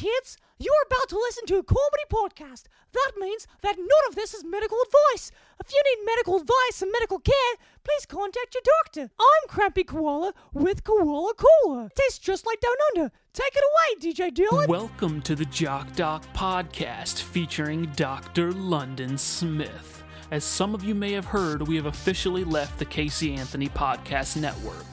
[0.00, 0.38] kids.
[0.58, 2.64] You're about to listen to a comedy podcast.
[2.92, 5.30] That means that none of this is medical advice.
[5.60, 9.10] If you need medical advice and medical care, please contact your doctor.
[9.20, 11.90] I'm Crampy Koala with Koala Cola.
[11.94, 13.12] Tastes just like Down Under.
[13.34, 14.68] Take it away, DJ Dylan.
[14.68, 18.52] Welcome to the Jock Doc podcast featuring Dr.
[18.52, 20.02] London Smith.
[20.30, 24.40] As some of you may have heard, we have officially left the Casey Anthony Podcast
[24.40, 24.86] Network.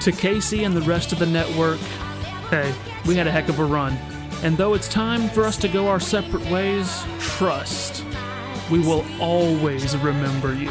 [0.00, 1.78] To Casey and the rest of the network,
[2.52, 2.74] hey,
[3.06, 3.94] we had a heck of a run.
[4.42, 8.04] And though it's time for us to go our separate ways, trust,
[8.70, 10.68] we will always remember you.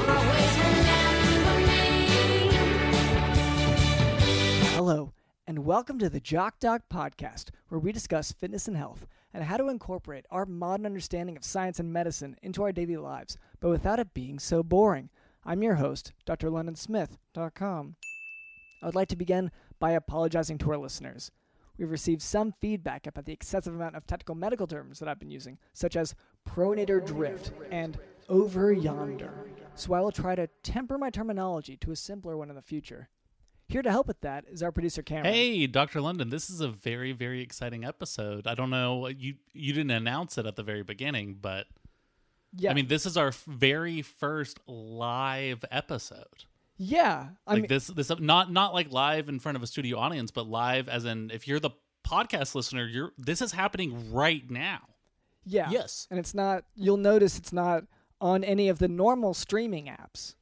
[4.76, 5.12] Hello,
[5.48, 9.58] and welcome to the Jock Doc podcast, where we discuss fitness and health and how
[9.58, 13.98] to incorporate our modern understanding of science and medicine into our daily lives, but without
[13.98, 15.10] it being so boring.
[15.44, 17.96] I'm your host, drlondonsmith.com.
[18.84, 21.32] I would like to begin by apologizing to our listeners.
[21.82, 25.32] We've received some feedback about the excessive amount of technical medical terms that I've been
[25.32, 26.14] using, such as
[26.48, 27.98] pronator drift and
[28.30, 29.50] over yonder.
[29.74, 33.10] So I will try to temper my terminology to a simpler one in the future.
[33.68, 35.34] Here to help with that is our producer Cameron.
[35.34, 36.02] Hey, Dr.
[36.02, 38.46] London, this is a very, very exciting episode.
[38.46, 41.66] I don't know you you didn't announce it at the very beginning, but
[42.56, 46.46] yeah, I mean this is our very first live episode.
[46.84, 49.98] Yeah, I Like mean, this this not not like live in front of a studio
[50.00, 51.70] audience, but live as in if you're the
[52.08, 54.80] podcast listener, you're this is happening right now.
[55.46, 56.08] yeah, Yes.
[56.10, 56.64] and it's not.
[56.76, 57.84] You'll notice it's not
[58.20, 60.36] on any of the normal streaming apps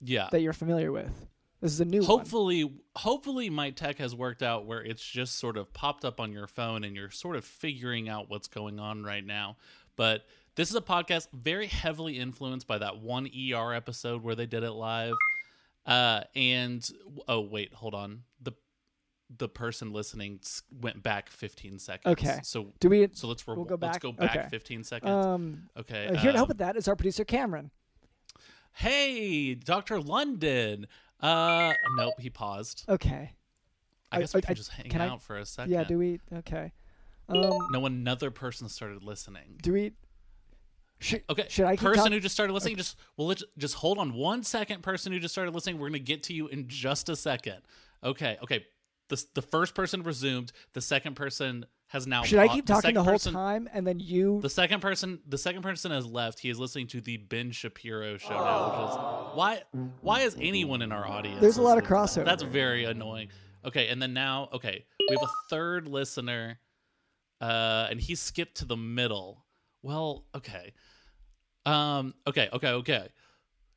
[0.00, 0.28] Yeah.
[0.32, 1.26] that you're familiar with.
[1.60, 2.06] This is a new one.
[2.06, 6.32] hopefully hopefully my tech has worked out where it's just sort of popped up on
[6.32, 9.56] your phone and you're sort of figuring out what's going on right now
[9.96, 14.46] but this is a podcast very heavily influenced by that one er episode where they
[14.46, 15.14] did it live
[15.86, 16.88] uh and
[17.28, 18.52] oh wait hold on the
[19.38, 20.38] the person listening
[20.80, 22.38] went back 15 seconds Okay.
[22.42, 23.08] so Do we?
[23.12, 23.94] so let's, re- we'll go back.
[23.94, 24.46] let's go back Okay.
[24.50, 27.70] 15 seconds Um, okay uh, here to help um, with that is our producer Cameron.
[28.74, 30.86] hey dr london
[31.20, 33.32] uh nope he paused Okay.
[34.12, 35.72] I I- guess we can I- just hang can I- out for a second.
[35.72, 35.82] Yeah.
[35.84, 36.20] Do we?
[36.32, 36.72] Okay.
[37.28, 37.58] Um.
[37.72, 39.58] No, another person started listening.
[39.60, 39.92] Do we?
[40.98, 42.76] Should, Okay, Should I person talk- who just started listening?
[42.76, 44.82] Just well, let's just hold on one second.
[44.82, 47.60] Person who just started listening, we're gonna get to you in just a second.
[48.02, 48.64] Okay, okay.
[49.08, 50.52] The the first person resumed.
[50.72, 52.24] The second person has now.
[52.24, 54.40] Should I keep talking the second whole person- time and then you?
[54.40, 56.40] The second person, the second person has left.
[56.40, 58.96] He is listening to the Ben Shapiro show now, which is
[59.36, 59.62] why.
[60.00, 61.40] Why is anyone in our audience?
[61.40, 61.90] There's a lot of that?
[61.90, 62.24] crossover.
[62.24, 63.28] That's very annoying.
[63.64, 66.58] Okay, and then now, okay, we have a third listener,
[67.40, 69.44] uh, and he skipped to the middle.
[69.86, 70.72] Well, okay,
[71.64, 73.08] um, okay, okay, okay.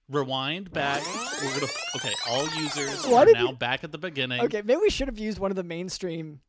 [0.09, 1.03] Rewind back.
[1.43, 2.13] We're gonna okay.
[2.27, 4.41] All users Why are did now you- back at the beginning.
[4.41, 6.41] okay, maybe we should have used one of the mainstream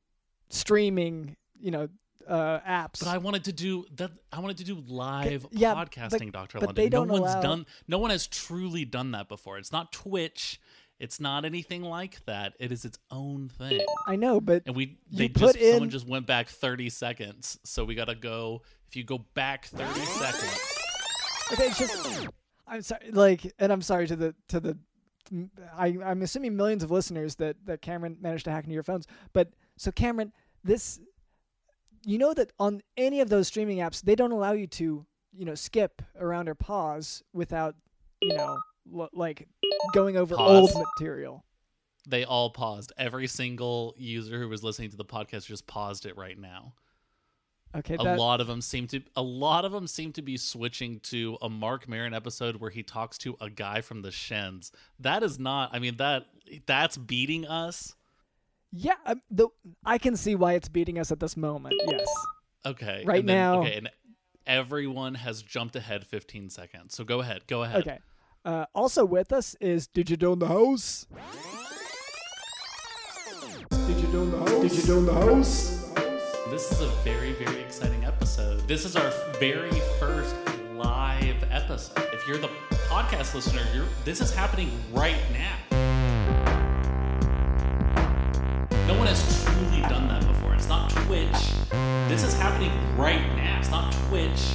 [0.49, 1.89] streaming, you know,
[2.27, 3.01] uh, apps.
[3.01, 4.13] But I wanted to do that.
[4.33, 6.83] I wanted to do live yeah, but- podcasting, Doctor but London.
[6.83, 7.67] they don't no one's allow- done.
[7.87, 9.59] No one has truly done that before.
[9.59, 10.59] It's not Twitch.
[11.01, 12.53] It's not anything like that.
[12.61, 13.81] It is its own thing.
[14.07, 17.59] I know, but And we they just someone just went back thirty seconds.
[17.65, 18.63] So we gotta go.
[18.87, 20.79] If you go back thirty seconds,
[21.53, 22.29] okay, it's just
[22.71, 24.79] I'm sorry, like, and I'm sorry to the to the.
[25.77, 29.07] I, I'm assuming millions of listeners that that Cameron managed to hack into your phones.
[29.33, 30.33] But so Cameron,
[30.63, 31.01] this,
[32.05, 35.45] you know that on any of those streaming apps, they don't allow you to, you
[35.45, 37.75] know, skip around or pause without,
[38.21, 38.59] you know,
[39.13, 39.49] like
[39.95, 40.75] going over Pause.
[40.77, 41.45] old material.
[42.09, 42.93] they all paused.
[42.99, 46.75] Every single user who was listening to the podcast just paused it right now.
[47.77, 50.37] Okay, a that, lot of them seem to a lot of them seem to be
[50.37, 54.73] switching to a Marc Maron episode where he talks to a guy from the Shins.
[54.99, 55.71] That is not.
[55.73, 56.27] I mean that
[56.67, 57.95] that's beating us.
[58.73, 59.49] yeah, um, the
[59.85, 61.77] I can see why it's beating us at this moment.
[61.87, 62.09] Yes.
[62.67, 63.89] Okay, Right then- now- Okay, and
[64.47, 66.95] everyone has jumped ahead 15 seconds.
[66.97, 67.47] So go ahead.
[67.47, 67.83] Go ahead.
[67.83, 67.99] Okay.
[68.45, 71.07] Uh, also with us is Digital in the house.
[73.87, 74.51] Digital in the house.
[74.63, 75.87] Digital in the house.
[76.51, 78.67] This is a very very exciting episode.
[78.67, 80.35] This is our very first
[80.75, 82.09] live episode.
[82.13, 82.51] If you're the
[82.89, 85.57] podcast listener, you're this is happening right now.
[88.89, 90.55] No one has truly done that before.
[90.55, 91.31] It's not Twitch.
[92.09, 93.59] This is happening right now.
[93.61, 94.55] It's not Twitch.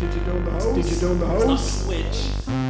[0.00, 0.64] Digital in the house.
[0.74, 1.86] Digital in the It's not.
[1.86, 2.65] Twitch.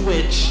[0.00, 0.49] Twitch.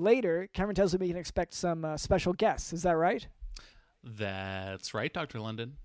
[0.00, 2.72] Later, Cameron tells me we can expect some uh, special guests.
[2.72, 3.26] Is that right?
[4.02, 5.40] That's right, Dr.
[5.40, 5.76] London.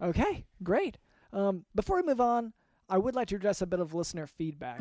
[0.00, 0.98] Okay, great.
[1.32, 2.52] Um, before we move on,
[2.88, 4.80] I would like to address a bit of listener feedback.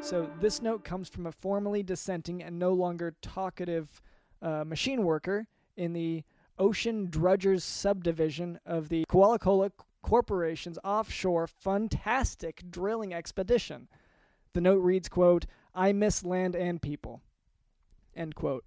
[0.00, 4.00] So, this note comes from a formerly dissenting and no longer talkative
[4.40, 6.22] uh, machine worker in the
[6.58, 9.70] Ocean Drudgers subdivision of the Koala Kola
[10.02, 13.88] Corporation's offshore fantastic drilling expedition.
[14.58, 17.22] The note reads, quote, I miss land and people.
[18.16, 18.64] End quote.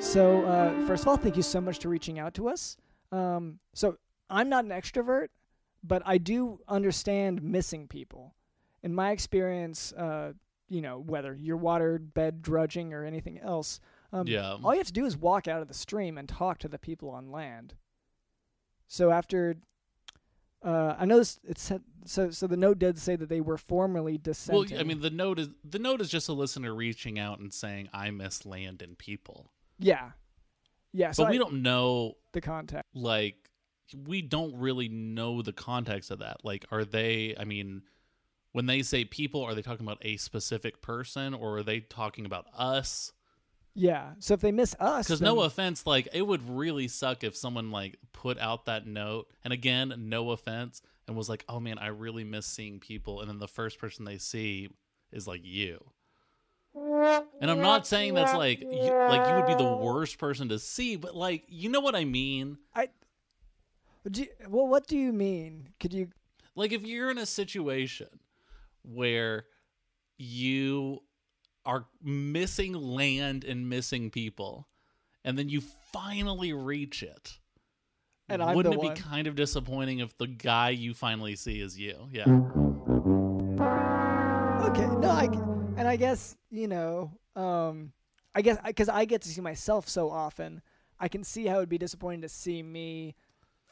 [0.00, 2.76] So, uh, first of all, thank you so much for reaching out to us.
[3.10, 3.96] Um, so,
[4.28, 5.28] I'm not an extrovert,
[5.82, 8.34] but I do understand missing people.
[8.82, 10.34] In my experience, uh,
[10.68, 13.80] you know, whether you're water bed drudging or anything else,
[14.12, 14.58] um, Yeah.
[14.62, 16.78] all you have to do is walk out of the stream and talk to the
[16.78, 17.76] people on land.
[18.86, 19.56] So after,
[20.62, 22.30] uh, I know this, it said so.
[22.30, 24.18] So the note did say that they were formerly
[24.48, 24.80] Well.
[24.80, 27.88] I mean, the note is the note is just a listener reaching out and saying,
[27.92, 30.10] "I miss land and people," yeah,
[30.92, 31.12] yeah.
[31.12, 32.88] So but we I- don't know the context.
[32.94, 33.50] like
[34.06, 36.44] we don't really know the context of that.
[36.44, 37.34] Like, are they?
[37.38, 37.82] I mean,
[38.52, 42.26] when they say people, are they talking about a specific person, or are they talking
[42.26, 43.12] about us?
[43.80, 44.14] Yeah.
[44.18, 47.36] So if they miss us, Because then- no offense, like it would really suck if
[47.36, 51.78] someone like put out that note, and again, no offense, and was like, "Oh man,
[51.78, 54.68] I really miss seeing people," and then the first person they see
[55.12, 55.78] is like you.
[56.74, 60.58] And I'm not saying that's like you, like you would be the worst person to
[60.58, 62.58] see, but like you know what I mean.
[62.74, 62.88] I.
[64.10, 65.68] Do you- well, what do you mean?
[65.80, 66.08] Could you?
[66.54, 68.08] Like if you're in a situation
[68.82, 69.46] where
[70.18, 71.02] you
[71.68, 74.66] are missing land and missing people,
[75.22, 75.60] and then you
[75.92, 77.38] finally reach it.
[78.30, 78.94] And I'm Wouldn't it one.
[78.94, 82.08] be kind of disappointing if the guy you finally see is you?
[82.10, 82.24] Yeah.
[84.64, 84.86] Okay.
[84.96, 85.28] No, I
[85.76, 87.12] And I guess you know.
[87.36, 87.92] Um,
[88.34, 90.62] I guess because I get to see myself so often,
[90.98, 93.14] I can see how it would be disappointing to see me.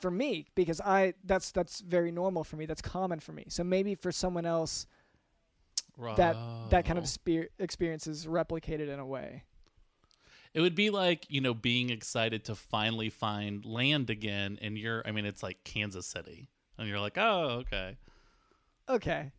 [0.00, 2.66] For me, because I that's that's very normal for me.
[2.66, 3.46] That's common for me.
[3.48, 4.86] So maybe for someone else,
[6.16, 6.36] that
[6.70, 9.44] that kind of spe- experience is replicated in a way.
[10.54, 15.02] It would be like, you know, being excited to finally find land again and you're
[15.06, 16.48] I mean it's like Kansas City.
[16.78, 17.96] And you're like, "Oh, okay."
[18.88, 19.32] Okay.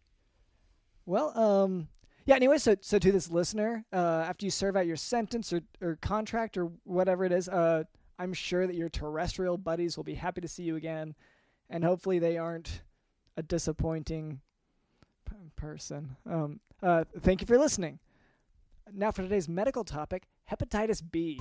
[1.06, 1.88] Well, um,
[2.26, 2.36] yeah.
[2.36, 5.98] Anyway, so so to this listener, uh, after you serve out your sentence or, or
[6.02, 7.84] contract or whatever it is, uh,
[8.20, 11.16] I'm sure that your terrestrial buddies will be happy to see you again,
[11.70, 12.82] and hopefully they aren't
[13.38, 14.42] a disappointing
[15.58, 16.16] person.
[16.30, 18.00] Um, uh, thank you for listening.
[18.94, 21.40] Now for today's medical topic: hepatitis B.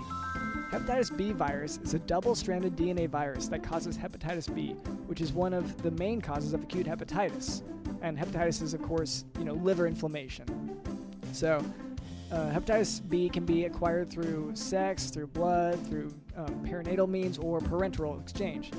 [0.72, 4.72] Hepatitis B virus is a double-stranded DNA virus that causes hepatitis B,
[5.06, 7.62] which is one of the main causes of acute hepatitis.
[8.02, 10.76] And hepatitis is, of course, you know, liver inflammation.
[11.31, 11.64] So,
[12.32, 17.60] uh, hepatitis B can be acquired through sex, through blood, through um, perinatal means, or
[17.60, 18.72] parenteral exchange.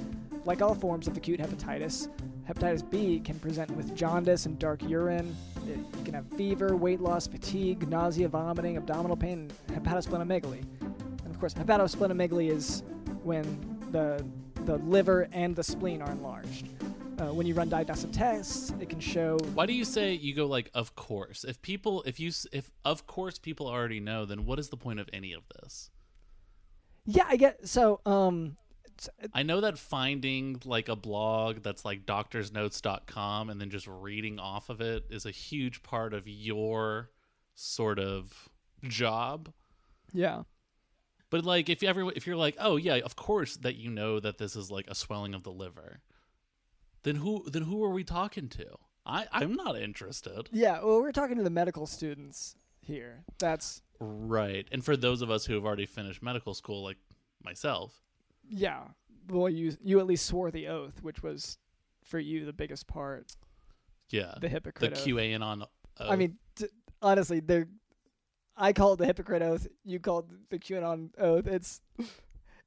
[0.44, 2.10] Like all forms of acute hepatitis,
[2.48, 5.36] hepatitis B can present with jaundice and dark urine.
[5.68, 10.64] It, you can have fever, weight loss, fatigue, nausea, vomiting, abdominal pain, and hepatosplenomegaly.
[11.24, 12.84] And of course, hepatosplenomegaly is
[13.24, 14.26] when the
[14.66, 16.68] the liver and the spleen are enlarged.
[17.20, 20.46] Uh, when you run diagnostic tests, it can show Why do you say you go
[20.46, 21.44] like of course?
[21.44, 25.00] If people if you if of course people already know, then what is the point
[25.00, 25.90] of any of this?
[27.06, 28.02] Yeah, I get so.
[28.06, 28.58] Um,
[29.34, 34.70] I know that finding like a blog that's like doctorsnotes.com and then just reading off
[34.70, 37.10] of it is a huge part of your
[37.56, 38.50] sort of
[38.84, 39.52] job.
[40.14, 40.44] yeah,
[41.30, 44.20] But like if you ever if you're like, "Oh yeah, of course that you know
[44.20, 46.02] that this is like a swelling of the liver."
[47.04, 48.78] Then who then who are we talking to?
[49.06, 50.50] I I'm not interested.
[50.52, 50.82] yeah.
[50.84, 53.24] Well, we're talking to the medical students here.
[53.40, 54.68] That's Right.
[54.72, 56.98] And for those of us who have already finished medical school like
[57.44, 58.04] myself,
[58.50, 58.84] yeah.
[59.30, 61.58] Well, you you at least swore the oath, which was
[62.04, 63.36] for you the biggest part.
[64.10, 64.34] yeah.
[64.36, 64.94] The The hypocrite.
[64.94, 65.06] oath.
[65.06, 65.70] QAnon oath.
[66.12, 66.68] I mean, t-
[67.02, 67.68] honestly, they're.
[68.56, 69.68] I call it the hypocrite oath.
[69.84, 71.46] You call it the QAnon oath.
[71.46, 71.82] It's,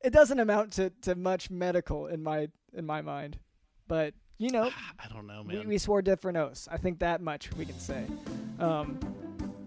[0.04, 3.38] it doesn't amount to, to much medical in my in my mind.
[3.88, 4.70] But you know,
[5.00, 5.66] I don't know, we, man.
[5.68, 6.68] we swore different oaths.
[6.70, 8.04] I think that much we can say.
[8.58, 9.00] Um,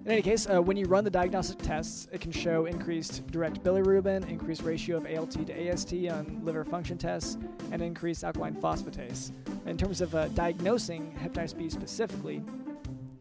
[0.06, 3.64] in any case, uh, when you run the diagnostic tests, it can show increased direct
[3.64, 7.38] bilirubin, increased ratio of ALT to AST on liver function tests,
[7.72, 9.32] and increased alkaline phosphatase.
[9.66, 12.44] In terms of uh, diagnosing hepatitis B specifically,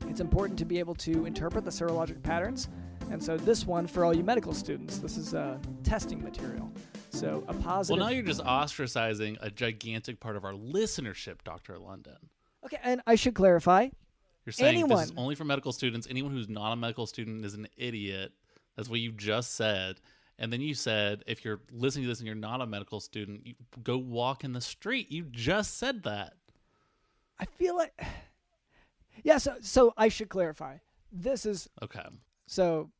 [0.08, 2.68] it's important to be able to interpret the serologic patterns.
[3.12, 6.72] And so, this one, for all you medical students, this is uh, testing material.
[7.10, 8.00] So, a positive.
[8.00, 11.78] well, now you're just ostracizing a gigantic part of our listenership, Dr.
[11.78, 12.16] London.
[12.64, 13.90] okay, and I should clarify
[14.44, 16.06] You're saying this is only for medical students.
[16.10, 18.32] Anyone who's not a medical student is an idiot.
[18.76, 20.00] That's what you just said.
[20.38, 23.46] And then you said if you're listening to this and you're not a medical student,
[23.46, 25.12] you go walk in the street.
[25.12, 26.34] You just said that.
[27.38, 27.92] I feel like.
[29.24, 30.78] Yeah, so, so I should clarify.
[31.12, 32.06] This is Okay.
[32.46, 32.90] So,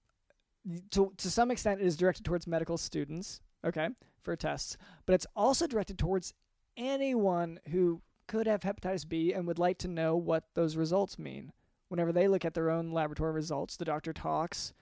[0.93, 3.89] to to some extent, it is directed towards medical students, okay,
[4.21, 6.33] for tests, but it's also directed towards
[6.77, 8.03] anyone who
[8.33, 11.53] could have hepatitis B and would like to know what those results mean.
[11.89, 14.73] Whenever they look at their own laboratory results, the doctor talks,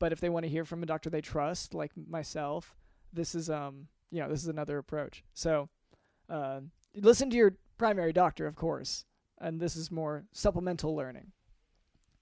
[0.00, 2.74] but if they want to hear from a doctor they trust, like myself,
[3.12, 5.22] this is um, you know, this is another approach.
[5.32, 5.68] So,
[6.28, 6.62] uh,
[6.96, 9.04] listen to your primary doctor, of course,
[9.40, 11.30] and this is more supplemental learning.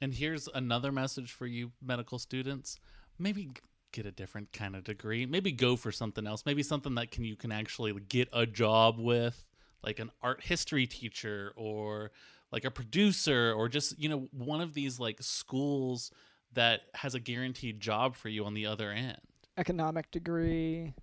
[0.02, 2.78] And here's another message for you medical students.
[3.18, 3.48] Maybe
[3.92, 5.24] get a different kind of degree.
[5.24, 6.44] Maybe go for something else.
[6.44, 9.46] Maybe something that can you can actually get a job with,
[9.82, 12.10] like an art history teacher or
[12.52, 16.10] like a producer or just, you know, one of these like schools
[16.52, 19.18] that has a guaranteed job for you on the other end.
[19.58, 20.94] Economic degree,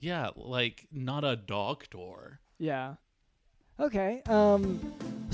[0.00, 2.40] Yeah, like not a doctor.
[2.58, 2.94] Yeah.
[3.80, 4.22] Okay.
[4.26, 4.80] Um,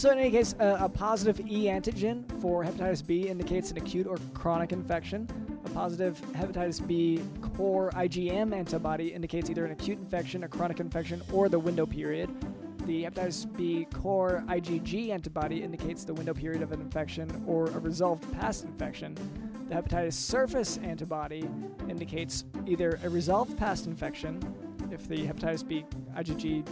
[0.01, 4.07] so in any case, uh, a positive E antigen for hepatitis B indicates an acute
[4.07, 5.29] or chronic infection.
[5.67, 7.21] A positive hepatitis B
[7.55, 12.31] core IgM antibody indicates either an acute infection, a chronic infection, or the window period.
[12.87, 17.79] The hepatitis B core IgG antibody indicates the window period of an infection or a
[17.79, 19.15] resolved past infection.
[19.69, 21.47] The hepatitis surface antibody
[21.91, 24.41] indicates either a resolved past infection,
[24.91, 25.85] if the hepatitis B
[26.17, 26.65] IgG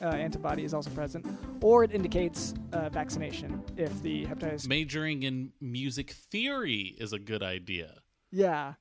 [0.00, 1.26] uh, antibody is also present,
[1.60, 4.66] or it indicates uh, vaccination if the hepatitis.
[4.66, 7.94] Majoring in music theory is a good idea.
[8.30, 8.74] yeah.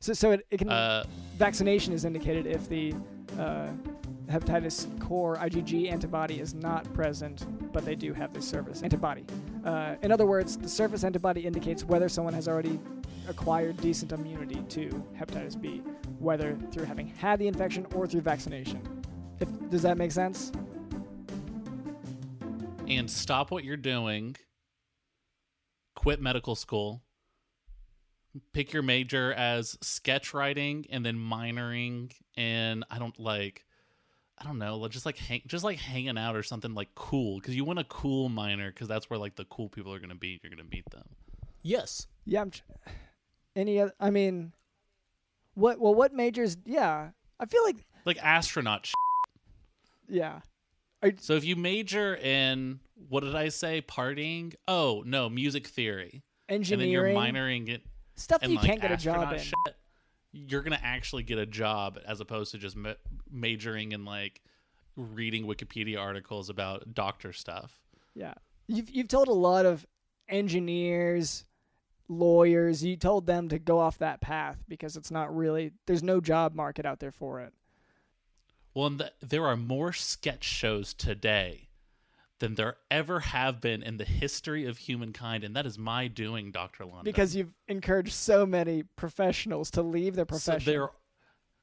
[0.00, 1.04] So, so it, it can Uh,
[1.38, 2.92] vaccination is indicated if the
[3.38, 3.68] uh,
[4.26, 9.24] hepatitis core IgG antibody is not present, but they do have the surface antibody.
[9.64, 12.80] Uh, in other words, the surface antibody indicates whether someone has already
[13.28, 15.82] acquired decent immunity to hepatitis B,
[16.18, 18.80] whether through having had the infection or through vaccination.
[19.42, 20.52] If, does that make sense?
[22.98, 24.36] and stop what you're doing.
[25.94, 27.02] Quit medical school.
[28.52, 33.64] Pick your major as sketch writing and then minoring in I don't like
[34.38, 37.54] I don't know, just like hang, just like hanging out or something like cool because
[37.54, 40.40] you want a cool minor because that's where like the cool people are gonna be.
[40.42, 41.04] You're gonna meet them.
[41.62, 42.08] Yes.
[42.24, 42.40] Yeah.
[42.40, 42.62] I'm tr-
[43.54, 43.92] any other?
[44.00, 44.52] I mean,
[45.54, 45.78] what?
[45.78, 46.56] Well, what majors?
[46.64, 48.86] Yeah, I feel like Like astronaut.
[48.86, 48.94] Sh-
[50.12, 50.40] yeah.
[51.18, 53.82] so if you major in what did I say?
[53.82, 54.54] Partying?
[54.68, 56.22] Oh no, music theory.
[56.48, 56.72] Engineering.
[56.72, 57.82] And then you're minoring it
[58.16, 59.38] stuff that you like can't get a job in.
[59.38, 59.54] shit,
[60.32, 62.94] you're gonna actually get a job as opposed to just ma-
[63.30, 64.42] majoring in like
[64.96, 67.80] reading Wikipedia articles about doctor stuff.
[68.14, 68.34] Yeah,
[68.66, 69.86] you've you've told a lot of
[70.28, 71.44] engineers,
[72.08, 72.84] lawyers.
[72.84, 75.72] You told them to go off that path because it's not really.
[75.86, 77.52] There's no job market out there for it.
[78.74, 81.68] Well, and th- there are more sketch shows today
[82.38, 86.50] than there ever have been in the history of humankind, and that is my doing,
[86.50, 87.04] Doctor London.
[87.04, 90.72] Because you've encouraged so many professionals to leave their So profession.
[90.72, 90.88] they're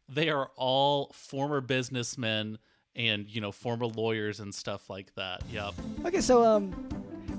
[0.08, 2.58] they are all former businessmen
[2.96, 5.44] and you know former lawyers and stuff like that.
[5.52, 5.74] Yep.
[6.06, 6.74] Okay, so um,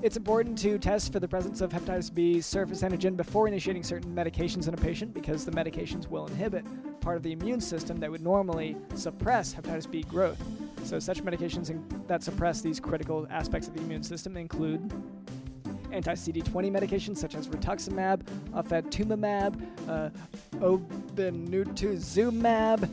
[0.01, 4.13] it's important to test for the presence of hepatitis B surface antigen before initiating certain
[4.15, 6.65] medications in a patient because the medications will inhibit
[7.01, 10.41] part of the immune system that would normally suppress hepatitis B growth.
[10.83, 11.71] So, such medications
[12.07, 14.91] that suppress these critical aspects of the immune system include
[15.91, 20.09] anti-CD20 medications such as rituximab, ofatumumab, uh,
[20.59, 22.89] obinutuzumab,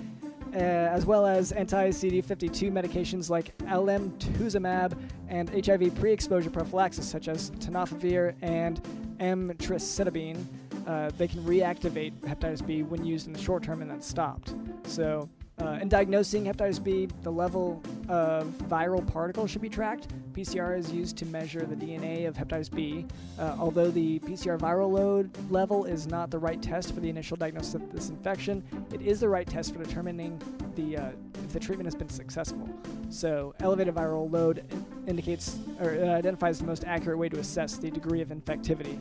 [0.62, 4.98] as well as anti-CD52 medications like alemtuzumab
[5.28, 8.82] and HIV pre-exposure prophylaxis such as tenofovir and
[9.18, 10.44] emtricitabine.
[10.86, 14.54] Uh, they can reactivate hepatitis B when used in the short term and then stopped.
[14.84, 15.28] So,
[15.60, 20.08] uh, in diagnosing hepatitis B, the level of viral particles should be tracked.
[20.32, 23.06] PCR is used to measure the DNA of hepatitis B.
[23.38, 27.36] Uh, although the PCR viral load level is not the right test for the initial
[27.36, 28.62] diagnosis of this infection,
[28.92, 30.40] it is the right test for determining
[30.76, 31.10] the uh,
[31.44, 32.68] if the treatment has been successful.
[33.10, 34.64] So, elevated viral load
[35.06, 38.98] indicates or uh, identifies the most accurate way to assess the degree of infectivity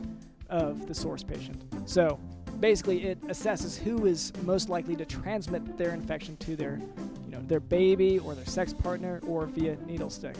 [0.48, 1.62] of the source patient.
[1.84, 2.18] So,
[2.60, 6.80] basically, it assesses who is most likely to transmit their infection to their,
[7.24, 10.36] you know, their baby or their sex partner or via needle stick.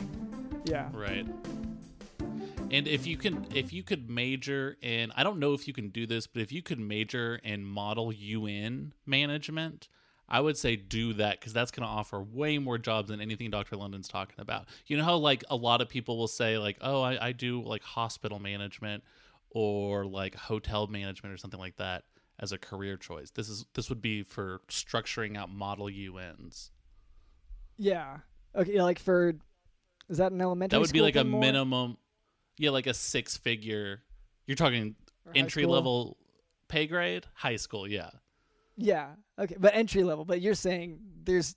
[0.65, 0.89] Yeah.
[0.93, 1.27] Right.
[2.71, 5.89] And if you can, if you could major in, I don't know if you can
[5.89, 9.89] do this, but if you could major in model UN management,
[10.29, 13.51] I would say do that because that's going to offer way more jobs than anything
[13.51, 13.77] Dr.
[13.77, 14.67] London's talking about.
[14.87, 17.63] You know how like a lot of people will say like, oh, I, I do
[17.63, 19.03] like hospital management
[19.51, 22.05] or like hotel management or something like that
[22.39, 23.31] as a career choice.
[23.31, 26.71] This is this would be for structuring out model UNs.
[27.77, 28.19] Yeah.
[28.57, 28.81] Okay.
[28.83, 29.35] Like for,
[30.09, 30.77] is that an elementary?
[30.77, 31.41] That would be like a more?
[31.41, 31.97] minimum,
[32.59, 34.03] yeah, like a six figure.
[34.47, 34.97] You're talking
[35.35, 35.75] entry school?
[35.75, 36.17] level
[36.69, 38.11] pay grade, high school, yeah.
[38.77, 39.09] Yeah.
[39.39, 39.57] Okay.
[39.59, 40.25] But entry level.
[40.25, 41.57] But you're saying there's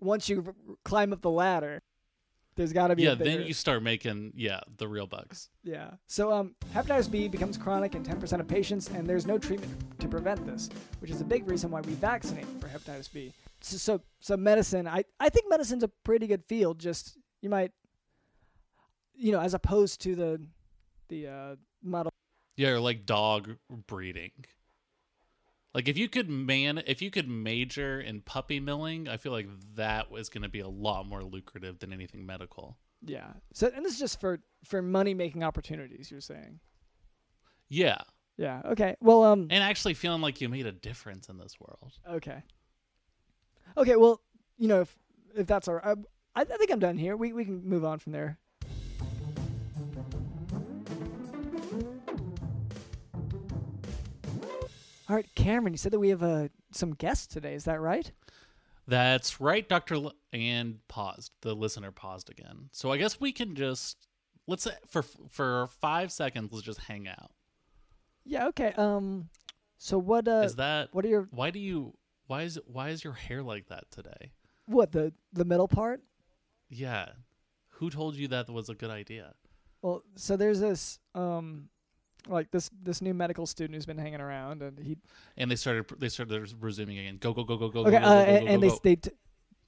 [0.00, 0.54] once you r-
[0.84, 1.82] climb up the ladder,
[2.60, 3.04] there's got to be.
[3.04, 5.48] Yeah, then you start making yeah the real bucks.
[5.64, 5.92] Yeah.
[6.06, 10.08] So um, hepatitis B becomes chronic in 10% of patients, and there's no treatment to
[10.08, 10.68] prevent this,
[11.00, 13.32] which is a big reason why we vaccinate for hepatitis B.
[13.62, 16.78] So, so, so medicine, I, I think medicine's a pretty good field.
[16.78, 17.72] Just you might,
[19.14, 20.46] you know, as opposed to the,
[21.08, 22.12] the uh, model.
[22.56, 24.32] Yeah, or like dog breeding.
[25.74, 29.48] Like if you could man, if you could major in puppy milling, I feel like
[29.76, 32.76] that was going to be a lot more lucrative than anything medical.
[33.04, 33.32] Yeah.
[33.54, 36.10] So and this is just for for money making opportunities.
[36.10, 36.60] You're saying.
[37.68, 37.98] Yeah,
[38.36, 38.62] Yeah.
[38.64, 38.96] Okay.
[39.00, 39.22] Well.
[39.22, 39.46] Um.
[39.50, 41.92] and actually feeling like you made a difference in this world.
[42.08, 42.42] Okay.
[43.76, 43.96] Okay.
[43.96, 44.20] Well,
[44.58, 44.96] you know, if
[45.36, 45.96] if that's all right,
[46.34, 47.16] I, I think I'm done here.
[47.16, 48.38] We we can move on from there.
[55.10, 55.74] All right, Cameron.
[55.74, 57.54] You said that we have uh, some guests today.
[57.54, 58.12] Is that right?
[58.86, 59.96] That's right, Doctor.
[59.96, 61.32] L- and paused.
[61.40, 62.68] The listener paused again.
[62.70, 64.06] So I guess we can just
[64.46, 66.52] let's say for for five seconds.
[66.52, 67.32] Let's just hang out.
[68.24, 68.46] Yeah.
[68.48, 68.72] Okay.
[68.76, 69.30] Um.
[69.78, 70.28] So what?
[70.28, 70.42] Uh.
[70.44, 71.94] Is that what are your why do you
[72.28, 74.30] why is why is your hair like that today?
[74.66, 76.02] what the the middle part?
[76.68, 77.08] Yeah,
[77.70, 79.34] who told you that was a good idea?
[79.82, 81.68] Well, so there's this um,
[82.28, 84.96] like this this new medical student who's been hanging around, and he
[85.36, 87.18] And they started they started resuming again.
[87.20, 87.80] Go go go go go.
[87.82, 89.10] okay, go, uh, go, go, and, and they they t-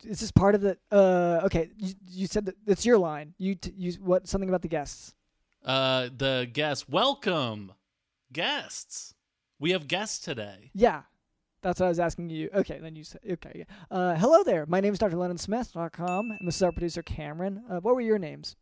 [0.04, 3.54] is this part of the uh okay you, you said that it's your line you
[3.54, 5.14] t- you what something about the guests
[5.64, 7.70] Uh, the guests, welcome,
[8.32, 9.14] guests.
[9.60, 10.70] We have guests today.
[10.74, 11.02] yeah
[11.62, 13.64] that's what I was asking you okay then you said okay yeah.
[13.96, 15.16] uh hello there my name is Dr.
[15.16, 18.56] LondonSmith.com and this is our producer Cameron uh, what were your names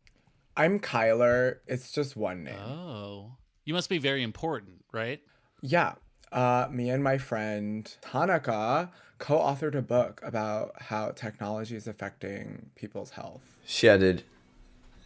[0.55, 1.59] I'm Kyler.
[1.65, 2.55] It's just one name.
[2.59, 5.21] Oh, you must be very important, right?
[5.61, 5.93] Yeah.
[6.31, 12.69] Uh, me and my friend Tanaka co authored a book about how technology is affecting
[12.75, 13.41] people's health.
[13.81, 14.23] Yeah, dude.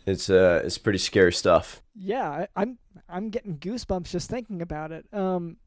[0.05, 1.81] It's uh, it's pretty scary stuff.
[1.95, 2.77] yeah I, I'm
[3.09, 5.57] I'm getting goosebumps just thinking about it um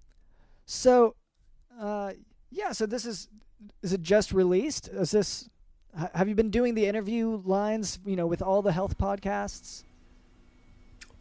[0.66, 1.14] so
[1.80, 2.12] uh
[2.50, 3.28] yeah so this is
[3.82, 5.48] is it just released is this
[6.14, 9.82] have you been doing the interview lines you know with all the health podcasts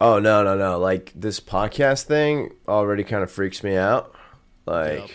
[0.00, 0.78] Oh no, no, no!
[0.78, 4.14] Like this podcast thing already kind of freaks me out.
[4.66, 5.10] Like, Yep.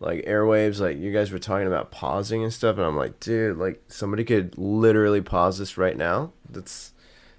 [0.00, 0.80] like airwaves.
[0.80, 4.24] Like you guys were talking about pausing and stuff, and I'm like, dude, like somebody
[4.24, 6.32] could literally pause this right now.
[6.50, 6.92] That's,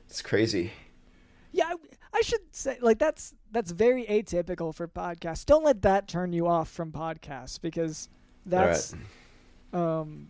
[0.10, 0.72] it's crazy.
[1.52, 1.76] yeah I,
[2.18, 6.48] I should say like that's that's very atypical for podcasts don't let that turn you
[6.48, 8.10] off from podcasts because
[8.46, 8.94] that's
[9.74, 10.30] um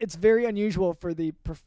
[0.00, 1.62] it's very unusual for the perf-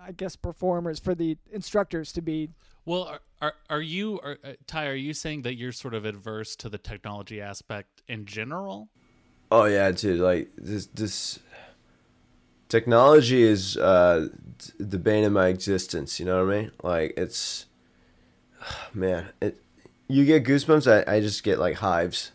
[0.00, 2.48] i guess performers for the instructors to be
[2.86, 4.86] Well, are are, are you, are, uh, Ty?
[4.86, 8.88] Are you saying that you're sort of adverse to the technology aspect in general?
[9.50, 10.20] Oh yeah, dude.
[10.20, 11.38] Like this, this
[12.70, 14.28] technology is uh,
[14.78, 16.18] the bane of my existence.
[16.18, 16.70] You know what I mean?
[16.82, 17.66] Like it's,
[18.94, 19.62] man, it.
[20.08, 21.06] You get goosebumps.
[21.06, 22.30] I, I just get like hives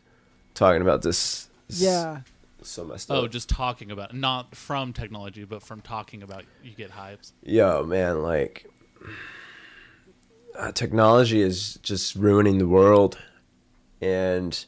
[0.53, 1.49] talking about this.
[1.69, 2.21] It's yeah
[2.63, 3.17] so messed up.
[3.17, 7.33] Oh, just talking about not from technology, but from talking about you get hives.
[7.43, 8.69] Yo, man, like
[10.57, 13.17] uh, technology is just ruining the world,
[14.01, 14.65] and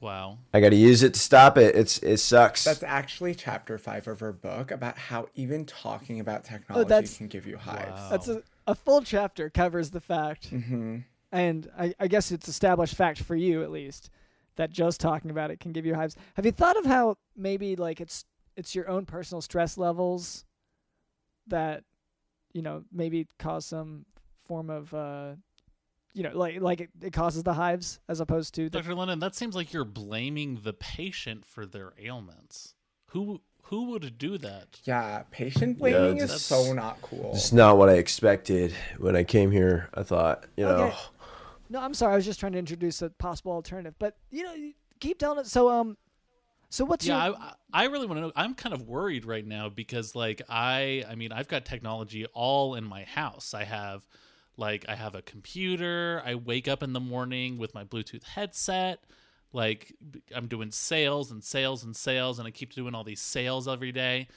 [0.00, 0.38] Wow.
[0.52, 1.76] I got to use it to stop it.
[1.76, 2.64] It's it sucks.
[2.64, 7.28] That's actually chapter five of her book about how even talking about technology that's- can
[7.28, 8.00] give you hives.
[8.00, 8.08] Wow.
[8.10, 10.98] That's a, a full chapter covers the fact, hmm
[11.30, 14.10] and I, I guess it's established fact for you at least
[14.56, 16.14] that just talking about it can give you hives.
[16.34, 18.24] Have you thought of how maybe like it's
[18.56, 20.44] it's your own personal stress levels
[21.46, 21.84] that
[22.52, 24.04] you know maybe cause some
[24.52, 25.30] form of uh
[26.12, 28.94] you know like like it, it causes the hives as opposed to the Dr.
[28.94, 32.74] London, that seems like you're blaming the patient for their ailments.
[33.06, 34.80] Who who would do that?
[34.84, 37.30] Yeah, patient blaming is that's- so not cool.
[37.34, 39.88] It's not what I expected when I came here.
[39.94, 40.96] I thought, you know, Okay.
[41.70, 42.12] No, I'm sorry.
[42.12, 44.54] I was just trying to introduce a possible alternative, but you know,
[45.00, 45.46] keep telling it.
[45.46, 45.96] So, um,
[46.68, 47.36] so what's yeah, your?
[47.36, 48.32] I, I really want to know.
[48.36, 52.74] I'm kind of worried right now because, like, I, I mean, I've got technology all
[52.74, 53.54] in my house.
[53.54, 54.06] I have,
[54.56, 56.22] like, I have a computer.
[56.24, 59.04] I wake up in the morning with my Bluetooth headset.
[59.52, 59.94] Like,
[60.34, 63.92] I'm doing sales and sales and sales, and I keep doing all these sales every
[63.92, 64.28] day.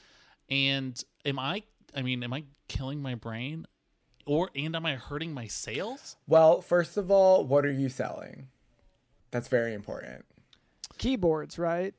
[0.50, 1.62] And am I?
[1.94, 3.66] I mean, am I killing my brain,
[4.26, 6.16] or and am I hurting my sales?
[6.26, 8.48] Well, first of all, what are you selling?
[9.30, 10.24] That's very important.
[10.98, 11.94] keyboards, right?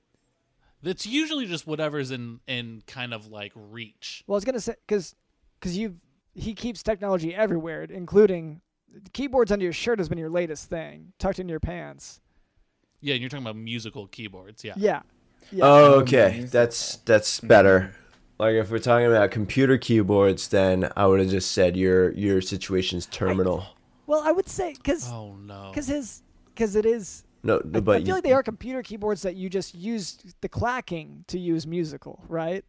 [0.84, 4.24] That's usually just whatever's in in kind of like reach.
[4.28, 5.16] Well, I was gonna say because
[5.60, 5.96] because you
[6.38, 8.62] he keeps technology everywhere, including
[9.14, 12.22] keyboards under your shirt has been your latest thing, tucked in your pants.
[13.02, 14.64] Yeah, and you're talking about musical keyboards.
[14.64, 14.74] Yeah.
[14.78, 15.02] Yeah.
[15.52, 15.66] Yeah.
[15.66, 17.96] Oh, okay, that's that's better.
[18.40, 22.42] Like if we're talking about computer keyboards, then I would have just said your your
[22.42, 23.66] situation's terminal.
[24.08, 25.70] well, I would say because Oh no.
[25.72, 26.22] because his
[26.54, 27.24] because it is.
[27.44, 30.18] No, I, but I feel you- like they are computer keyboards that you just use
[30.42, 32.66] the clacking to use musical, right?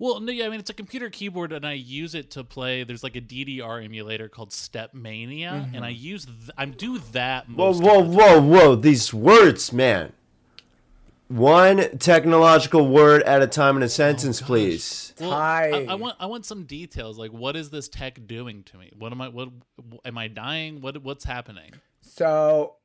[0.00, 2.84] Well, no, yeah, I mean it's a computer keyboard, and I use it to play.
[2.84, 5.82] There's like a DDR emulator called StepMania, and mm-hmm.
[5.82, 7.48] I use th- I do that.
[7.48, 8.74] Whoa, Most whoa, of the whoa, whoa!
[8.76, 10.12] These words, man.
[11.26, 15.12] One technological word at a time in a oh, sentence, please.
[15.20, 15.86] Well, I, Hi.
[15.90, 17.18] I want I want some details.
[17.18, 18.92] Like, what is this tech doing to me?
[18.96, 19.28] What am I?
[19.28, 19.48] What
[20.04, 20.80] am I dying?
[20.80, 21.72] What what's happening?
[22.00, 22.76] So,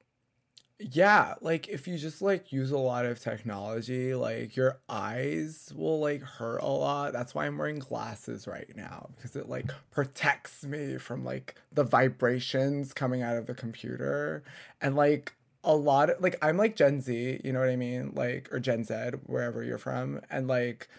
[0.91, 5.99] yeah, like if you just like use a lot of technology, like your eyes will
[5.99, 7.13] like hurt a lot.
[7.13, 11.83] That's why I'm wearing glasses right now because it like protects me from like the
[11.83, 14.43] vibrations coming out of the computer
[14.81, 18.11] and like a lot of like I'm like Gen Z, you know what I mean?
[18.15, 18.93] Like or Gen Z,
[19.25, 20.89] wherever you're from, and like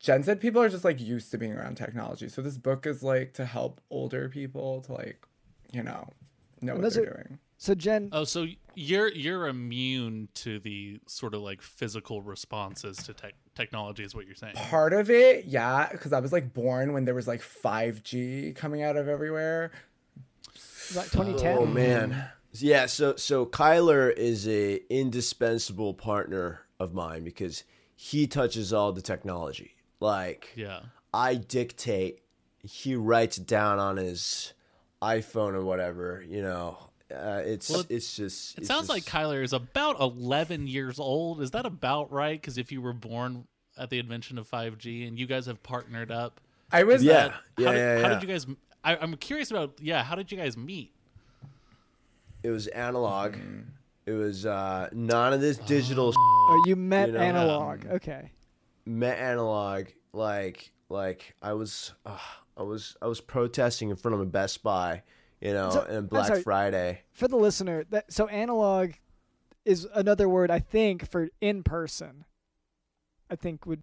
[0.00, 2.28] Gen Z people are just like used to being around technology.
[2.28, 5.26] So this book is like to help older people to like,
[5.72, 6.08] you know,
[6.60, 7.38] know what they're doing.
[7.56, 13.14] So Jen, Oh, so you're you're immune to the sort of like physical responses to
[13.14, 14.54] tech technology, is what you're saying?
[14.56, 18.82] Part of it, yeah, because I was like born when there was like 5G coming
[18.82, 19.70] out of everywhere.
[20.94, 21.58] like 2010.
[21.58, 22.86] Oh man, yeah.
[22.86, 27.64] So so Kyler is a indispensable partner of mine because
[27.96, 29.76] he touches all the technology.
[30.00, 30.80] Like Yeah.
[31.14, 32.22] I dictate,
[32.60, 34.52] he writes down on his
[35.00, 36.24] iPhone or whatever.
[36.28, 38.56] You know, uh, it's Well, it- it's just.
[38.56, 41.40] It it's sounds like just- Kyler is about 11 years old.
[41.42, 42.40] Is that about right?
[42.40, 46.10] Because if you were born at the invention of 5G and you guys have partnered
[46.10, 46.40] up,
[46.72, 47.12] I was Yeah.
[47.12, 48.46] that- how, yeah, did, yeah, how did you guys?
[48.82, 49.78] I, I'm curious about.
[49.80, 50.92] Yeah, how did you guys meet?
[52.42, 53.34] It was analog.
[53.34, 53.64] Mm.
[54.06, 56.08] It was uh, none of this digital.
[56.10, 57.86] s- Oh, you met You know, analog.
[57.86, 58.30] Okay.
[58.84, 62.18] met analog like like I was uh,
[62.56, 65.02] I was I was protesting in front of a Best Buy,
[65.44, 66.42] you know, So- and Black sorry.
[66.42, 67.02] Friday.
[67.12, 68.92] For the listener, that so analog
[69.64, 72.24] is another word I think for in person.
[73.30, 73.82] I think would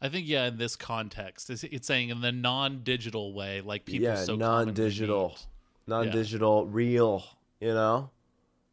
[0.00, 0.46] I think yeah.
[0.46, 5.38] In this context, it's, it's saying in the non-digital way, like people yeah, so non-digital,
[5.86, 7.24] non-digital, real.
[7.60, 8.10] You know,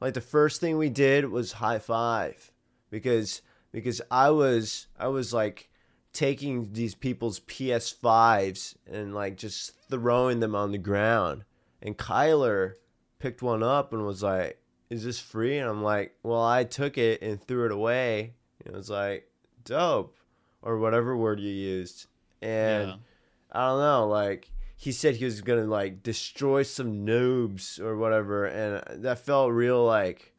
[0.02, 2.52] like the first thing we did was high five
[2.90, 3.42] because
[3.72, 5.70] because I was I was like
[6.12, 11.46] taking these people's PS5s and like just throwing them on the ground,
[11.82, 12.74] and Kyler
[13.20, 16.98] picked one up and was like, "Is this free?" And I'm like, "Well, I took
[16.98, 18.34] it and threw it away."
[18.66, 19.30] It was like,
[19.64, 20.18] "Dope,"
[20.62, 22.08] or whatever word you used,
[22.42, 22.88] and.
[22.90, 22.96] Yeah.
[23.54, 28.46] I don't know, like he said he was gonna like destroy some noobs or whatever,
[28.46, 30.34] and that felt real like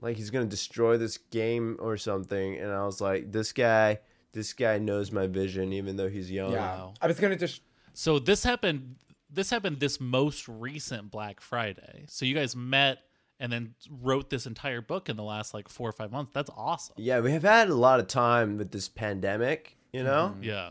[0.00, 2.56] like he's gonna destroy this game or something.
[2.56, 3.98] And I was like, this guy,
[4.32, 6.52] this guy knows my vision, even though he's young.
[6.52, 6.88] yeah.
[7.02, 7.60] I was gonna just
[7.92, 8.96] So this happened.
[9.28, 12.04] This happened this most recent Black Friday.
[12.08, 12.98] So you guys met
[13.38, 16.30] and then wrote this entire book in the last like four or five months.
[16.32, 16.94] That's awesome.
[16.98, 20.32] Yeah, we have had a lot of time with this pandemic, you know.
[20.34, 20.42] Mm-hmm.
[20.44, 20.70] Yeah.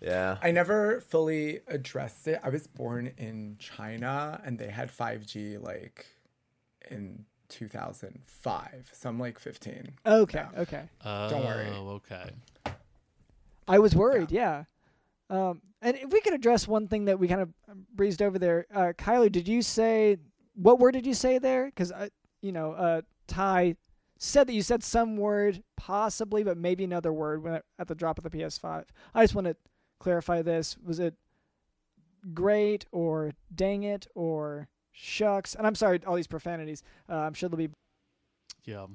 [0.00, 0.38] Yeah.
[0.42, 2.40] I never fully addressed it.
[2.42, 6.06] I was born in China and they had 5G like
[6.90, 8.90] in 2005.
[8.92, 9.92] So I'm like 15.
[10.04, 10.44] okay.
[10.52, 10.60] Yeah.
[10.60, 10.82] Okay.
[11.04, 11.66] Oh, worry.
[11.68, 12.30] okay.
[13.68, 14.32] I was worried.
[14.32, 14.64] Yeah.
[15.30, 17.52] Um, and if we could address one thing that we kind of
[17.94, 20.16] breezed over there, uh, Kylie, did you say
[20.54, 21.66] what word did you say there?
[21.66, 21.92] Because
[22.42, 23.76] you know, uh, Ty
[24.18, 28.18] said that you said some word possibly, but maybe another word when at the drop
[28.18, 28.84] of the PS5.
[29.14, 29.56] I just want to
[29.98, 30.76] clarify this.
[30.84, 31.14] Was it
[32.34, 35.54] great or dang it or shucks?
[35.54, 36.82] And I'm sorry, all these profanities.
[37.08, 37.74] Uh, I'm sure there'll be.
[38.64, 38.86] Yeah.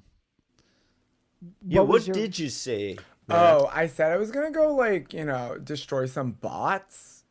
[1.65, 2.97] Yeah, what, your- did you say?
[3.29, 7.23] Oh, I said I was gonna go like you know destroy some bots.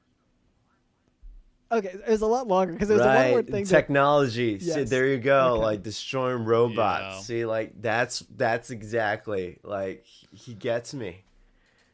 [1.73, 3.65] Okay, it was a lot longer because it was a one right, word thing.
[3.65, 4.59] that- technology.
[4.61, 5.55] See, there you go.
[5.55, 5.63] Okay.
[5.65, 7.17] Like destroying robots.
[7.17, 7.21] Yeah.
[7.23, 11.25] See, like that's that's exactly like he gets me.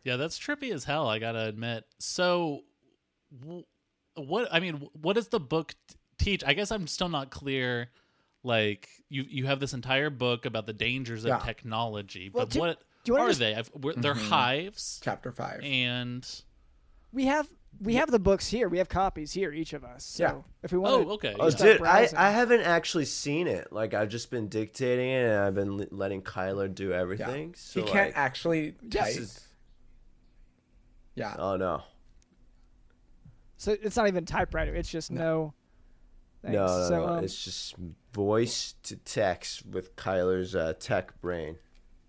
[0.05, 1.09] Yeah, that's trippy as hell.
[1.09, 1.85] I gotta admit.
[1.99, 2.65] So,
[3.41, 3.65] w-
[4.17, 4.49] what?
[4.53, 6.45] I mean, what does the book t- teach?
[6.45, 7.89] I guess I'm still not clear.
[8.43, 11.39] Like, you you have this entire book about the dangers of Yeah.
[11.39, 13.55] technology, Well, but what do you wanna are just- they?
[13.55, 15.61] I've, we're, They're hives, Chapter five.
[15.63, 16.27] and
[17.13, 17.49] we have
[17.81, 18.69] we have the books here.
[18.69, 20.05] We have copies here, each of us.
[20.05, 20.35] So Yeah.
[20.63, 21.57] if we want, to oh, okay, Oh, yeah.
[21.57, 22.19] dude, I, browsing.
[22.19, 23.73] I haven't actually seen it.
[23.73, 27.01] Like I've just been dictating it, and I've been letting Kyler do Yeah.
[27.01, 27.55] everything.
[27.57, 29.17] So he can't like, actually type.
[29.17, 29.41] is-
[31.15, 31.35] Yeah.
[31.39, 31.83] oh no,
[33.57, 34.75] so it's not even typewriter.
[34.75, 35.55] It's just no.
[36.43, 36.57] Thanks.
[36.57, 37.13] no, no, so, no.
[37.15, 37.75] um, it's just
[38.13, 41.57] voice to text with Kyler's uh, tech brain.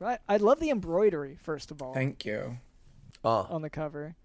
[0.03, 0.19] Right.
[0.27, 2.57] I love the embroidery first of all Thank you.
[3.23, 4.15] Oh, on the cover,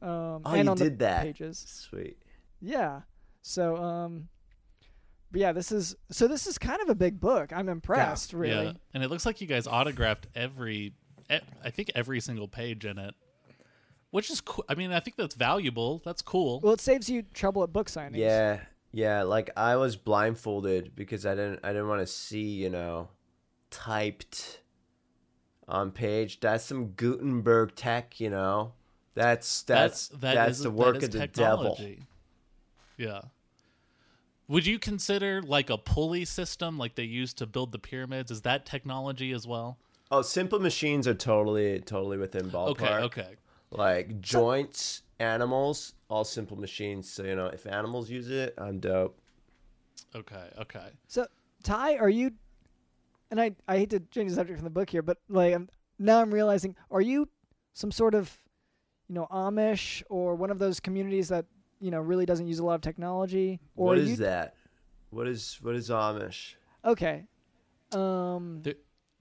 [0.00, 1.22] um, oh, and you on did the that.
[1.22, 1.64] pages.
[1.68, 2.16] Sweet.
[2.60, 3.02] Yeah.
[3.42, 4.28] So um,
[5.30, 7.52] but yeah, this is so this is kind of a big book.
[7.52, 8.66] I'm impressed, really.
[8.66, 10.94] Yeah, and it looks like you guys autographed every,
[11.28, 13.14] I think every single page in it,
[14.10, 14.64] which is cool.
[14.68, 16.00] I mean, I think that's valuable.
[16.04, 16.60] That's cool.
[16.60, 18.16] Well, it saves you trouble at book signings.
[18.16, 18.60] Yeah,
[18.92, 19.24] yeah.
[19.24, 23.08] Like I was blindfolded because I didn't I didn't want to see you know
[23.70, 24.60] typed
[25.68, 26.40] on page.
[26.40, 28.72] That's some Gutenberg tech, you know.
[29.14, 31.78] That's that's That- that that's is- the work is of the devil.
[32.96, 33.22] Yeah.
[34.48, 38.30] Would you consider like a pulley system like they used to build the pyramids?
[38.30, 39.78] Is that technology as well?
[40.10, 42.70] Oh, simple machines are totally totally within ballpark.
[42.70, 43.34] Okay, okay.
[43.72, 47.10] Like joints, animals, all simple machines.
[47.10, 49.18] So you know, if animals use it, I'm dope.
[50.14, 50.90] Okay, okay.
[51.08, 51.26] So
[51.64, 52.30] Ty, are you?
[53.30, 55.68] And I I hate to change the subject from the book here, but like I'm,
[55.98, 57.28] now I'm realizing, are you
[57.72, 58.36] some sort of,
[59.08, 61.46] you know, Amish or one of those communities that
[61.80, 63.60] you know really doesn't use a lot of technology?
[63.74, 64.54] Or what are is you, that?
[65.10, 66.54] What is what is Amish?
[66.84, 67.24] Okay.
[67.92, 68.60] Um.
[68.62, 68.74] There,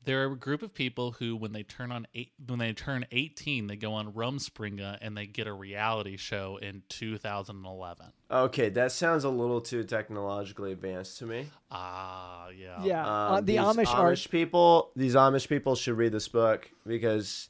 [0.05, 3.05] there are a group of people who, when they turn on eight, when they turn
[3.11, 8.07] eighteen, they go on Rumspringa and they get a reality show in 2011.
[8.31, 11.47] Okay, that sounds a little too technologically advanced to me.
[11.69, 13.01] Ah, yeah, Yeah.
[13.01, 14.15] Um, uh, the these Amish, are.
[14.29, 17.49] people, these Amish people should read this book because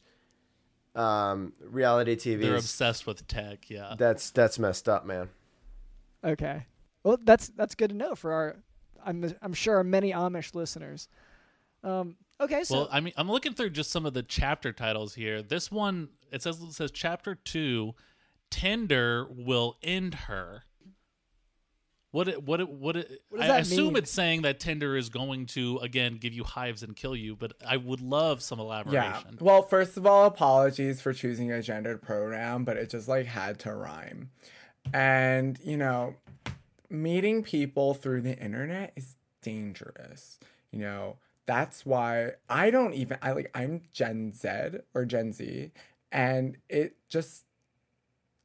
[0.96, 3.70] um, reality TV They're is obsessed with tech.
[3.70, 3.96] Yeah.
[3.98, 5.30] that's that's messed up, man.
[6.24, 6.65] Okay.
[7.04, 8.56] Well, that's that's good to know for our.
[9.06, 11.08] I'm I'm sure our many Amish listeners.
[11.84, 12.15] Um.
[12.41, 12.63] Okay.
[12.63, 15.41] So Well, I mean, I'm looking through just some of the chapter titles here.
[15.41, 17.93] This one, it says it says chapter two,
[18.50, 20.63] tender will end her.
[22.12, 23.98] What it, what it, what it, What I assume mean?
[23.98, 27.52] it's saying that Tinder is going to again give you hives and kill you, but
[27.67, 29.32] I would love some elaboration.
[29.32, 29.38] Yeah.
[29.41, 33.60] Well, first of all, apologies for choosing a gendered pronoun, but it just like had
[33.60, 34.30] to rhyme.
[34.93, 36.15] And, you know,
[36.89, 40.39] meeting people through the internet is dangerous.
[40.71, 44.50] You know, that's why I don't even I like I'm Gen Z
[44.94, 45.72] or Gen Z
[46.12, 47.46] and it just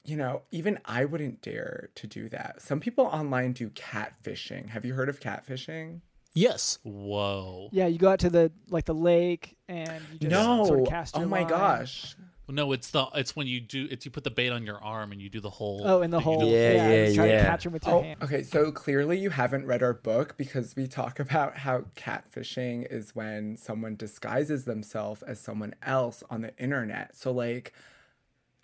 [0.03, 2.63] you know, even I wouldn't dare to do that.
[2.63, 4.71] Some people online do catfishing.
[4.71, 6.01] Have you heard of catfishing?
[6.35, 6.79] yes.
[6.83, 7.69] Whoa.
[7.73, 10.65] Yeah, you go out to the like the lake and you just no.
[10.65, 11.49] sort of cast your oh my line.
[11.49, 12.17] gosh.
[12.51, 15.13] No, it's the it's when you do it's you put the bait on your arm
[15.13, 16.45] and you do the whole Oh, in the you do hole.
[16.45, 17.39] Yeah, yeah, yeah, you try yeah.
[17.43, 18.23] to catch him with your Oh, hand.
[18.23, 18.43] okay.
[18.43, 23.57] So clearly you haven't read our book because we talk about how catfishing is when
[23.57, 27.17] someone disguises themselves as someone else on the internet.
[27.17, 27.73] So like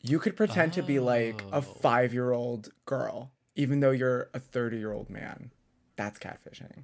[0.03, 1.59] you could pretend to be like Oh.
[1.59, 5.51] a 5-year-old girl even though you're a 30-year-old man.
[5.97, 6.83] That's catfishing.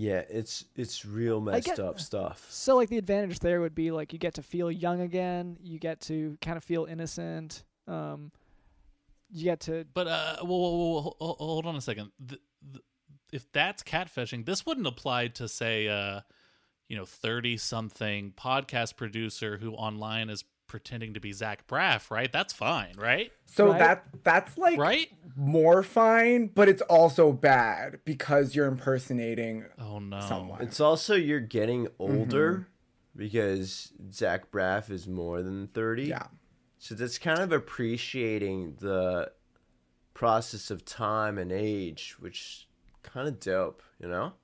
[0.00, 2.46] Yeah, it's it's real messed get- up stuff.
[2.50, 5.56] So like the advantage there would be like you get to feel young again.
[5.60, 7.64] You get to kind of feel innocent.
[7.88, 8.30] Um,
[9.28, 12.12] you get to But uh, whoa, whoa, whoa, whoa, ho- hold on a second.
[12.24, 12.38] The,
[12.70, 12.80] the,
[13.32, 16.20] if that's catfishing, this wouldn't apply to say, uh,
[16.88, 22.30] you know, thirty something podcast producer who online is pretending to be Zach Braff, right?
[22.30, 23.32] That's fine, right?
[23.46, 23.78] So Right.
[23.78, 25.08] that that's like Right?
[25.36, 30.20] more fine, but it's also bad because you're impersonating Oh no.
[30.20, 30.60] someone.
[30.62, 33.18] It's also you're getting older mm-hmm.
[33.18, 36.04] because Zach Braff is more than thirty.
[36.04, 36.26] yeah.
[36.78, 39.32] So that's kind of appreciating the
[40.14, 42.68] process of time and age, which
[43.02, 44.34] kind of dope, you know?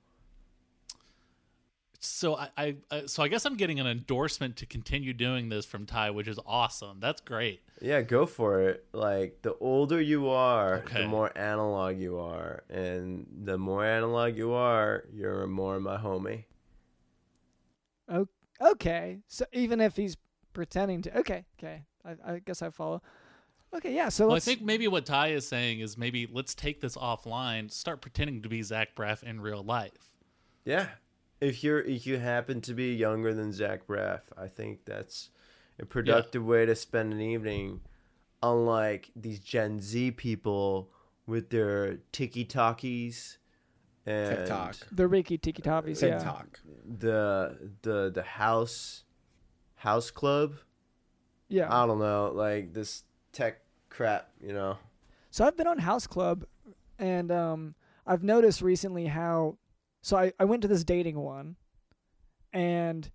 [2.05, 5.65] So I, I, I, so I guess I'm getting an endorsement to continue doing this
[5.65, 6.99] from Ty, which is awesome.
[6.99, 7.61] That's great.
[7.81, 8.85] Yeah, go for it.
[8.93, 11.01] Like the older you are, Okay.
[11.01, 16.45] the more analog you are, and the more analog you are, you're more my homie.
[18.61, 19.19] Okay.
[19.27, 20.15] So even if he's
[20.53, 23.01] pretending to, okay, okay, I, I guess I follow.
[23.75, 24.07] Okay, yeah.
[24.09, 27.69] So Well, I think maybe what Ty is saying is maybe let's take this offline,
[27.69, 30.13] start pretending to be Zach Braff in real life.
[30.63, 30.87] Yeah,
[31.45, 35.29] if you're if you happen to be younger than Zach Braff, I think that's
[35.79, 37.81] a productive way to spend an evening.
[38.43, 40.91] Unlike these Gen Z people
[41.25, 43.39] with their tiki talkies
[44.05, 44.75] and TikTok.
[44.91, 46.01] the Ricky Tiki Toppies.
[46.01, 46.17] Yeah.
[46.17, 46.59] TikTok.
[46.85, 49.03] the the the house
[49.75, 50.55] house club.
[51.47, 51.67] Yeah.
[51.69, 54.77] I don't know, like this tech crap, you know.
[55.29, 56.45] So I've been on House Club,
[56.97, 57.75] and um,
[58.07, 59.57] I've noticed recently how.
[60.05, 61.55] So I, I went to this dating one,
[62.53, 63.09] and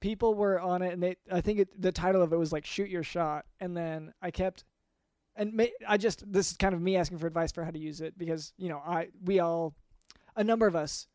[0.00, 2.66] people were on it, and they I think it, the title of it was like
[2.66, 4.64] "Shoot Your Shot," and then I kept,
[5.36, 7.78] and ma- I just this is kind of me asking for advice for how to
[7.78, 9.76] use it because you know I we all,
[10.34, 11.06] a number of us,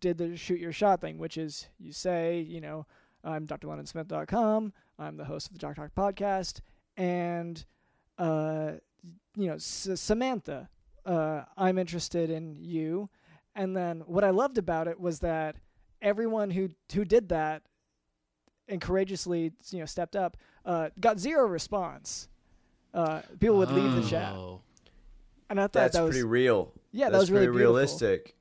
[0.00, 2.86] did the "Shoot Your Shot" thing, which is you say you know
[3.22, 6.58] I'm drlondonsmith.com, I'm the host of the Doc Talk podcast,
[6.96, 7.64] and
[8.18, 8.72] uh,
[9.36, 10.70] you know, S- Samantha,
[11.06, 13.08] uh, I'm interested in you.
[13.54, 15.56] And then what I loved about it was that
[16.00, 17.62] everyone who who did that
[18.68, 22.28] and courageously, you know, stepped up, uh, got zero response.
[22.94, 24.60] Uh, people would leave the chat, Oh.
[25.48, 26.72] and I thought That's that was pretty real.
[26.92, 27.74] yeah, that That's was really pretty beautiful.
[27.74, 28.36] realistic.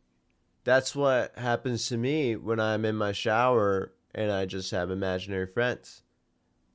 [0.63, 5.47] That's what happens to me when I'm in my shower and I just have imaginary
[5.47, 6.03] friends.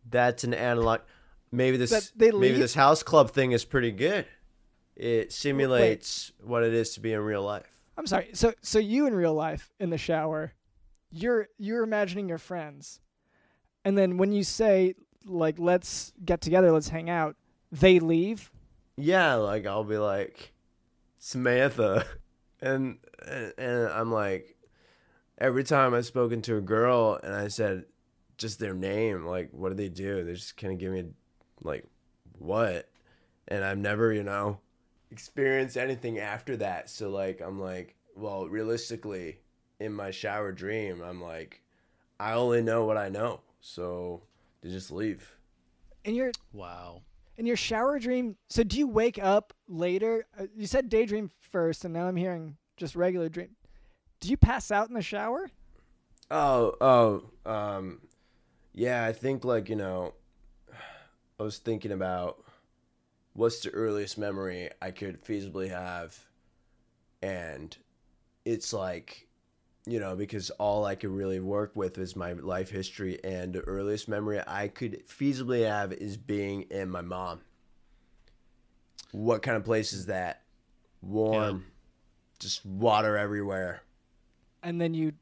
[0.09, 1.01] That's an analog.
[1.53, 4.27] Maybe this That they maybe this house club thing is pretty good.
[4.97, 7.76] It simulates what it is to be in real life.
[7.97, 8.31] I'm sorry.
[8.35, 10.53] So so you in real life in the shower,
[11.11, 13.01] you're you're imagining your friends,
[13.85, 17.37] and then when you say like let's get together, let's hang out,
[17.73, 18.51] they leave.
[18.97, 20.53] Yeah, like I'll be like
[21.19, 22.05] Samantha,
[22.61, 24.57] and and, I'm like
[25.39, 27.85] every time I've spoken to a girl and I said
[28.37, 30.23] just their name, like what do they do?
[30.23, 31.05] They just kind of give me
[31.63, 31.85] like
[32.39, 32.91] what,
[33.49, 34.61] and I've never you know
[35.11, 36.91] experienced anything after that.
[36.91, 39.39] So like I'm like, well, realistically,
[39.81, 41.63] in my shower dream, I'm like,
[42.19, 44.23] I only know what I know, so
[44.63, 45.37] they just leave.
[46.05, 47.03] In your Wow.
[47.39, 50.27] And your shower dream, so do you wake up later?
[50.41, 53.57] Uh, you said daydream first, and now I'm hearing just regular dream.
[54.21, 55.51] Do you pass out in the shower?
[56.31, 58.01] Oh, oh, um,
[58.73, 60.15] yeah, I think like, you know,
[61.39, 62.43] I was thinking about
[63.37, 66.19] what's the earliest memory I could feasibly have.
[67.23, 67.77] And
[68.45, 69.29] it's like,
[69.87, 73.23] you know, because all I could really work with is my life history.
[73.23, 77.41] And the earliest memory I could feasibly have is being in my mom.
[79.13, 80.43] What kind of place is that?
[81.03, 81.67] Warm,
[82.39, 83.83] just water everywhere.
[84.63, 85.13] And then you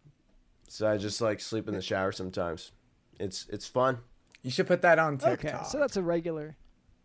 [0.69, 2.71] So I just like sleep in the shower sometimes.
[3.19, 3.99] It's it's fun.
[4.43, 5.33] You should put that on TikTok.
[5.33, 5.49] okay.
[5.49, 5.67] TikTok.
[5.67, 6.57] So that's a regular.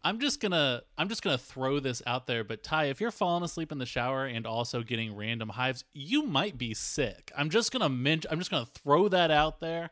[0.03, 3.43] I'm just gonna I'm just gonna throw this out there, but Ty, if you're falling
[3.43, 7.31] asleep in the shower and also getting random hives, you might be sick.
[7.37, 9.89] I'm just gonna mention I'm just gonna throw that out there.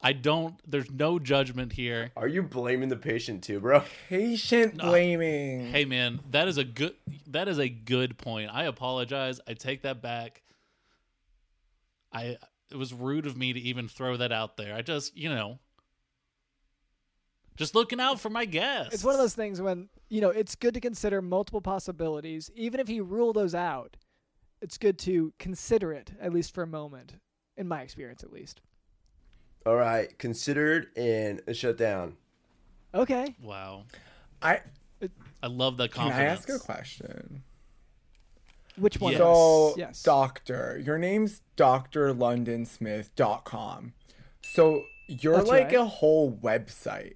[0.00, 2.10] I don't there's no judgment here.
[2.16, 3.82] Are you blaming the patient too, bro?
[4.08, 5.70] Patient blaming.
[5.72, 6.94] Hey man, that is a good
[7.28, 8.50] that is a good point.
[8.52, 9.40] I apologize.
[9.48, 10.42] I take that back.
[12.12, 12.36] I
[12.70, 14.74] it was rude of me to even throw that out there.
[14.74, 15.58] I just, you know,
[17.58, 18.94] just looking out for my guests.
[18.94, 22.80] It's one of those things when you know it's good to consider multiple possibilities, even
[22.80, 23.96] if you rule those out.
[24.62, 27.16] It's good to consider it at least for a moment,
[27.56, 28.60] in my experience, at least.
[29.66, 32.16] All right, considered and shut down.
[32.94, 33.34] Okay.
[33.42, 33.84] Wow.
[34.40, 34.60] I
[35.42, 36.40] I love that can I confidence.
[36.40, 37.42] ask a question?
[38.76, 39.12] Which one?
[39.12, 39.18] Yes.
[39.18, 40.02] So, yes.
[40.04, 43.92] doctor, your name's doctor london drlondonsmith.com.
[44.42, 45.74] So, you're That's like right.
[45.74, 47.14] a whole website.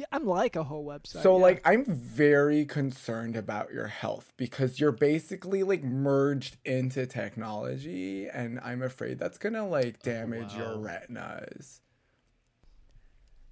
[0.00, 1.22] Yeah, I'm like a whole website.
[1.22, 1.42] So, yeah.
[1.42, 8.58] like, I'm very concerned about your health because you're basically like merged into technology, and
[8.64, 10.82] I'm afraid that's gonna like damage your wow.
[10.82, 11.82] retinas.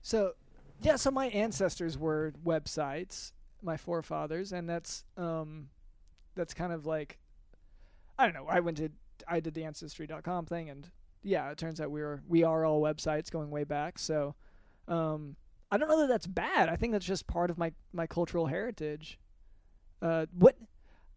[0.00, 0.32] So,
[0.80, 3.32] yeah, so my ancestors were websites,
[3.62, 5.68] my forefathers, and that's um
[6.34, 7.18] that's kind of like
[8.18, 8.88] I don't know, I went to
[9.28, 10.88] I did the ancestry.com thing and
[11.22, 13.98] yeah, it turns out we were we are all websites going way back.
[13.98, 14.34] So,
[14.86, 15.36] um
[15.70, 16.68] I don't know that that's bad.
[16.68, 19.18] I think that's just part of my my cultural heritage.
[20.00, 20.56] Uh what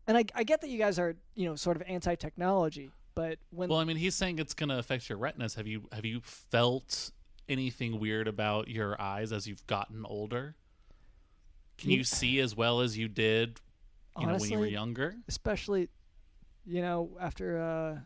[0.08, 3.70] and I I get that you guys are, you know, sort of anti-technology, but when
[3.70, 5.56] Well, I mean, he's saying it's going to affect your retinas.
[5.56, 7.12] Have you have you felt
[7.48, 10.56] anything weird about your eyes as you've gotten older?
[11.78, 13.60] Can You- you see as well as you did,
[14.20, 15.16] you know, when you were younger?
[15.28, 15.88] especially
[16.66, 18.00] you know after uh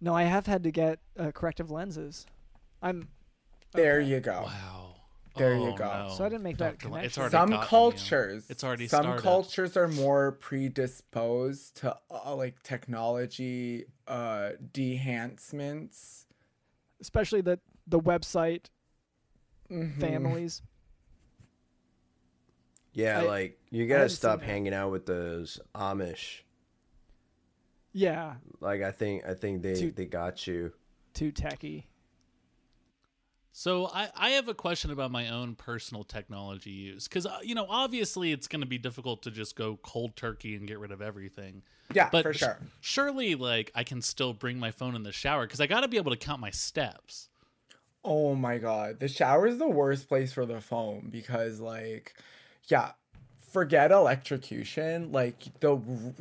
[0.00, 2.24] no i have had to get uh, corrective lenses
[2.82, 3.08] i'm
[3.72, 4.08] There okay.
[4.08, 4.42] you go.
[4.44, 4.82] Wow.
[5.36, 6.04] There you Oh, go.
[6.08, 6.14] no.
[6.16, 6.96] So I didn't make that Dr.
[7.04, 7.20] It's connection.
[7.20, 7.68] already Some gotten you.
[7.68, 9.22] cultures, It's already some started.
[9.22, 16.24] cultures are more predisposed to uh, like technology uh dehancements.
[17.00, 18.66] especially the the website
[19.70, 20.00] Mhm.
[20.00, 20.62] families
[22.94, 24.46] Yeah, I- like you gotta haven't stop that.
[24.46, 26.42] hanging out with those Amish.
[27.92, 30.72] yeah Like I think I think they Too- they got you.
[31.12, 31.88] too techy
[33.58, 37.54] So I, I have a question about my own personal technology use because uh, you
[37.54, 40.92] know obviously it's going to be difficult to just go cold turkey and get rid
[40.92, 41.62] of everything.
[41.94, 42.44] Yeah, But for sh-
[42.82, 45.88] surely like I can still bring my phone in the shower because I got to
[45.88, 47.30] be able to count my steps.
[48.04, 52.12] Oh my god, the shower is the worst place for the phone because like
[52.68, 52.90] yeah,
[53.56, 55.76] forget electrocution, like the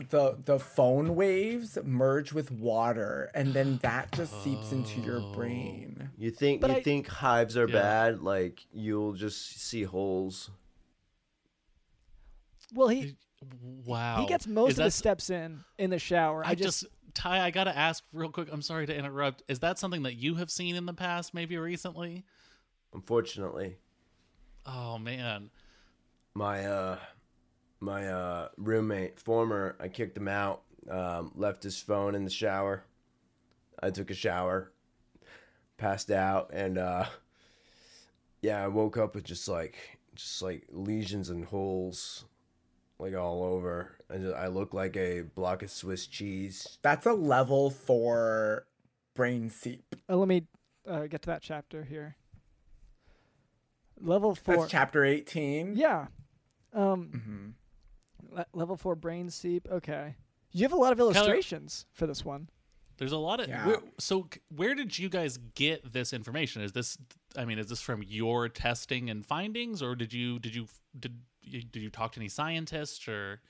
[0.10, 6.12] the the phone waves merge with water and then that just seeps into your brain.
[6.18, 7.74] You think But you I- think hives are Yeah.
[7.82, 8.22] bad?
[8.22, 10.50] Like you'll just see holes.
[12.74, 13.18] well he
[13.86, 16.84] Wow, he gets most Is of the steps in in the shower I, i just,
[16.84, 18.48] just Ty, I gotta ask real quick.
[18.52, 19.44] I'm sorry to interrupt.
[19.50, 22.24] Is that something that you have seen in the past, maybe recently?
[22.94, 23.76] Unfortunately,
[24.66, 25.50] Oh man,
[26.34, 26.98] my uh
[27.80, 30.62] my uh roommate former I kicked him out.
[30.90, 32.84] Um, left his phone in the shower.
[33.82, 34.72] I took a shower,
[35.78, 37.06] passed out, and uh
[38.42, 39.76] yeah, I woke up with just like
[40.14, 42.26] just like lesions and holes
[43.00, 43.92] like all over.
[44.10, 46.78] I, just, I look like a block of Swiss cheese.
[46.82, 48.66] That's a level 4
[49.16, 49.96] brain seep.
[50.10, 50.46] uh, let me
[50.88, 52.16] uh, get to that chapter here
[54.02, 55.76] level four That's chapter 18.
[55.76, 56.08] yeah
[56.74, 57.10] um
[57.56, 57.65] Mhm.
[58.36, 60.16] Le- level four brain seep okay
[60.52, 62.50] you have a lot of illustrations for this one
[62.98, 63.48] there's a lot of.
[63.48, 63.66] Yeah.
[63.66, 66.62] Where, so where did you guys get this information?
[66.62, 66.98] Is this?
[67.38, 70.68] I mean, is this from your testing and findings, or did you did you
[70.98, 73.42] did you, did you talk to any scientists or?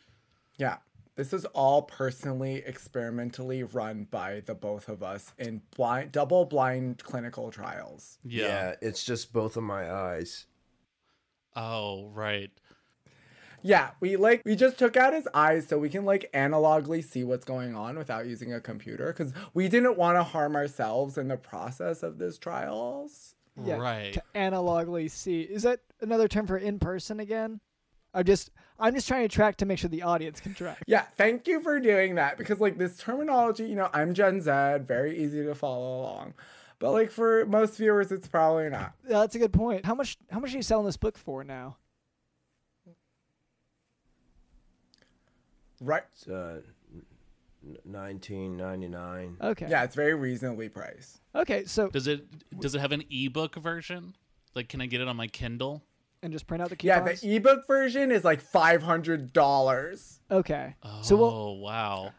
[0.58, 0.78] Yeah.
[1.16, 7.04] This is all personally experimentally run by the both of us in blind double blind
[7.04, 8.18] clinical trials.
[8.24, 8.76] Yeah.
[8.82, 10.46] it's just both of my eyes.
[11.56, 12.52] Oh right.
[13.68, 17.24] Yeah, we like we just took out his eyes so we can like analogly see
[17.24, 21.30] what's going on without using a computer cuz we didn't want to harm ourselves in
[21.30, 23.34] the process of this trials.
[23.63, 24.13] yeah Right.
[24.13, 27.59] to analogly see is that another term for in person again
[28.13, 31.05] i'm just i'm just trying to track to make sure the audience can track Yeah,
[31.18, 34.51] thank you for doing that because like this terminology, you know, I'm Gen Z,
[34.86, 36.36] very easy to follow along.
[36.78, 38.93] But like for most viewers it's probably not.
[39.09, 41.43] Yeah, that's a good point how much how much are you selling this book for
[41.43, 41.78] now
[45.86, 46.04] Right.
[46.14, 46.62] It's uh,
[47.84, 49.38] nineteen ninety nine.
[49.42, 51.20] okay Yeah, it's very reasonably priced.
[51.34, 52.26] okay so Does it
[52.60, 54.16] does it have an ebook version?
[54.54, 55.84] Like, can I get it on my Kindle?
[56.24, 60.20] and just print out the Yeah, coupons the ebook version is like $500.
[60.32, 62.12] okay Oh so we'll wow.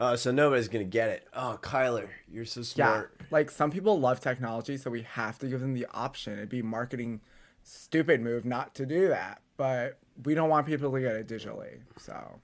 [0.00, 1.26] Oh, so nobody's gonna get it.
[1.32, 3.16] Oh, Kyler, you're so smart.
[3.18, 3.26] Yeah.
[3.32, 6.34] Like some people love technology, so we have to give them the option.
[6.34, 7.20] It'd be marketing
[7.64, 9.42] stupid move not to do that.
[9.56, 11.80] But we don't want people to get it digitally.
[11.96, 12.38] So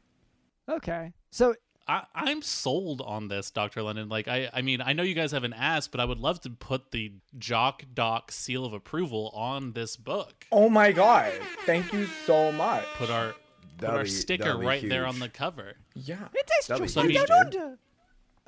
[0.69, 1.55] okay so
[1.87, 3.83] I, I'm sold on this, Dr.
[3.83, 4.09] London.
[4.09, 6.49] Like, I, I mean, I know you guys haven't asked, but I would love to
[6.49, 10.47] put the Jock Doc seal of approval on this book.
[10.51, 11.33] Oh my god.
[11.67, 12.87] Thank you so much.
[12.95, 15.75] Put our put That'd our be- sticker that'd be right there on the cover.
[15.95, 16.27] Yeah.
[16.33, 17.61] it tastes That'd be just huge, like dude.
[17.61, 17.77] Donda.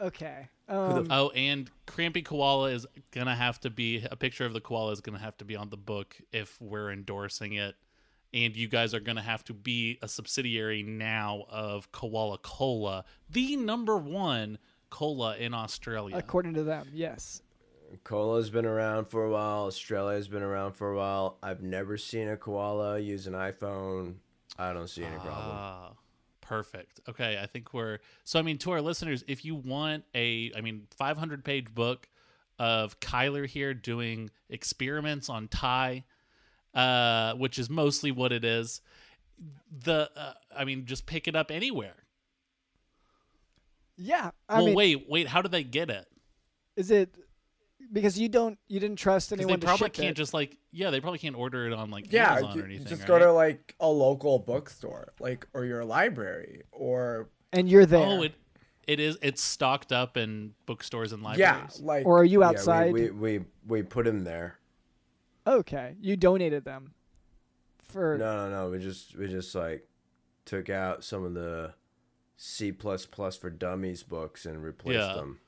[0.00, 4.62] okay um, Oh, and Crampy Koala is gonna have to be a picture of the
[4.62, 7.74] koala is gonna have to be on the book if we're endorsing it.
[8.36, 13.56] And you guys are gonna have to be a subsidiary now of Koala Cola, the
[13.56, 14.58] number one
[14.88, 16.16] cola in Australia.
[16.16, 17.42] according to them yes
[18.04, 19.66] Cola's been around for a while.
[19.66, 21.38] Australia's been around for a while.
[21.42, 24.14] I've never seen a koala use an iPhone.
[24.58, 25.56] I don't see any problem.
[25.56, 25.92] Ah,
[26.40, 27.00] perfect.
[27.08, 28.38] Okay, I think we're so.
[28.38, 32.08] I mean, to our listeners, if you want a, I mean, 500 page book
[32.58, 36.04] of Kyler here doing experiments on Ty,
[36.76, 38.80] uh, which is mostly what it is.
[39.84, 41.94] The, uh, I mean, just pick it up anywhere.
[43.96, 45.26] yeah i well, mean wait, wait.
[45.26, 46.06] How do they get it?
[46.76, 47.16] is it
[47.92, 50.16] because you don't you didn't trust anyone they probably to ship can't it.
[50.20, 52.70] just like, yeah, they probably can't order it on like Yeah, Amazon you, or you
[52.74, 52.86] anything.
[52.86, 53.08] just right?
[53.08, 58.22] go to like a local bookstore, like or your library, or and you're there Oh,
[58.22, 58.34] it
[58.86, 59.18] it is.
[59.22, 61.80] It's stocked up in bookstores and libraries.
[61.80, 62.92] Yeah, like Or are you Yeah, outside?
[62.92, 64.58] we, we, we, we put him there.
[65.46, 66.92] Okay, you donated them
[67.82, 68.16] for.
[68.18, 68.70] No, no, no.
[68.70, 69.86] We just we just like
[70.44, 71.74] took out some of the
[72.36, 75.14] C plus plus for dummies books and replaced Yeah.
[75.14, 75.40] them.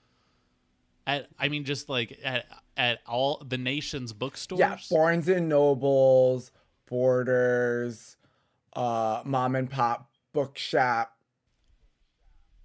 [1.06, 2.46] At I mean, just like at
[2.76, 4.58] at all the nation's bookstores.
[4.60, 6.50] yeah, Barnes and Nobles,
[6.86, 8.16] Borders,
[8.74, 11.16] uh, mom and pop bookshop.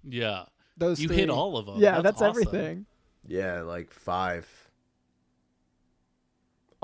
[0.02, 0.44] yeah.
[0.76, 1.18] Those You three.
[1.18, 1.76] hit all of them.
[1.78, 2.42] Yeah, That's that's, awesome.
[2.48, 2.86] everything.
[3.28, 4.63] Yeah, like five.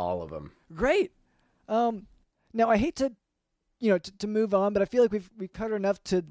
[0.00, 0.52] All of them.
[0.74, 1.12] Great.
[1.68, 2.06] Um,
[2.52, 3.12] now I hate to,
[3.78, 6.24] you know, to, to move on, but I feel like we've we've covered enough to,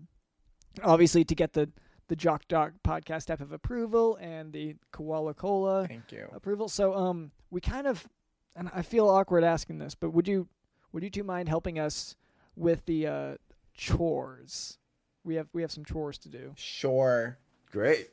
[0.83, 1.69] obviously, to get the
[2.07, 6.27] the Jock Doc podcast type of approval and the Koala Cola Thank you.
[6.33, 6.67] approval.
[6.67, 8.07] So um, we kind of,
[8.55, 10.47] and I feel awkward asking this, but would you
[10.91, 12.15] would you two mind helping us
[12.55, 13.35] with the uh,
[13.75, 14.79] chores?
[15.23, 16.53] We have we have some chores to do.
[16.55, 17.37] Sure.
[17.71, 18.09] Great.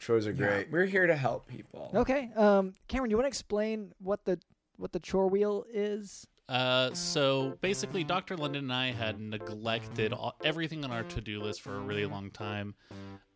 [0.00, 0.70] Chores are Yeah, great.
[0.72, 1.90] we're here to help people.
[1.94, 2.30] Okay.
[2.36, 4.38] Um, Cameron, you want to explain what the
[4.76, 6.26] what the chore wheel is?
[6.48, 8.36] Uh, so basically, Dr.
[8.36, 12.04] London and I had neglected all, everything on our to do list for a really
[12.06, 12.74] long time.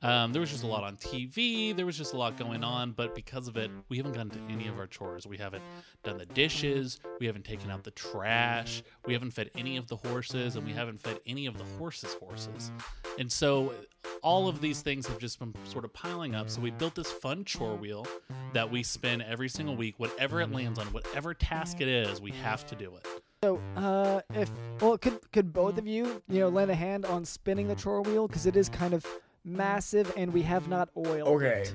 [0.01, 2.92] Um, there was just a lot on TV, there was just a lot going on,
[2.92, 5.26] but because of it, we haven't gotten to any of our chores.
[5.26, 5.64] We haven't
[6.05, 9.96] done the dishes, we haven't taken out the trash, we haven't fed any of the
[9.96, 12.70] horses, and we haven't fed any of the horses' horses.
[13.18, 13.74] And so
[14.22, 16.49] all of these things have just been sort of piling up.
[16.49, 18.07] So we built this fun chore wheel
[18.53, 19.94] that we spin every single week.
[19.99, 23.07] Whatever it lands on, whatever task it is, we have to do it.
[23.42, 27.24] So, uh, if well, could could both of you, you know, lend a hand on
[27.24, 29.07] spinning the chore wheel because it is kind of
[29.49, 31.62] massive and we have not oiled Okay.
[31.62, 31.74] it.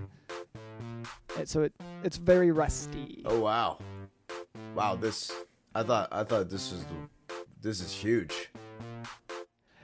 [1.38, 3.24] And so it it's very rusty.
[3.26, 3.80] Oh wow.
[4.76, 5.32] Wow, this
[5.76, 6.96] I thought I thought this was the
[7.62, 8.50] this is huge.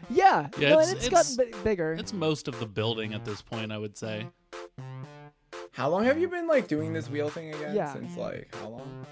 [0.10, 1.94] Yeah, Yeah, no, it's- and it's it's- gotten bi- bigger.
[1.94, 4.28] It's most of the building at this point, I would say.
[5.72, 7.76] How long have you been like doing this wheel thing again?
[7.76, 7.94] Yeah.
[7.94, 9.06] Since like how long?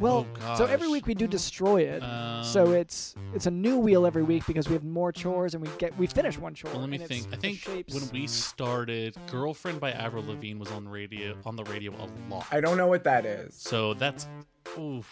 [0.00, 2.02] Well, Oh, so every week we do destroy it.
[2.44, 5.62] so Um, it's it's a new wheel every week because we have more chores and
[5.66, 6.70] we get we finish one chore.
[6.72, 7.26] Well, let me and think.
[7.32, 11.92] I think when we started, "Girlfriend" by Avril Lavigne was on radio on the radio
[11.94, 12.46] a lot.
[12.50, 13.54] I don't know what that is.
[13.54, 14.26] So that's
[14.78, 15.08] oof.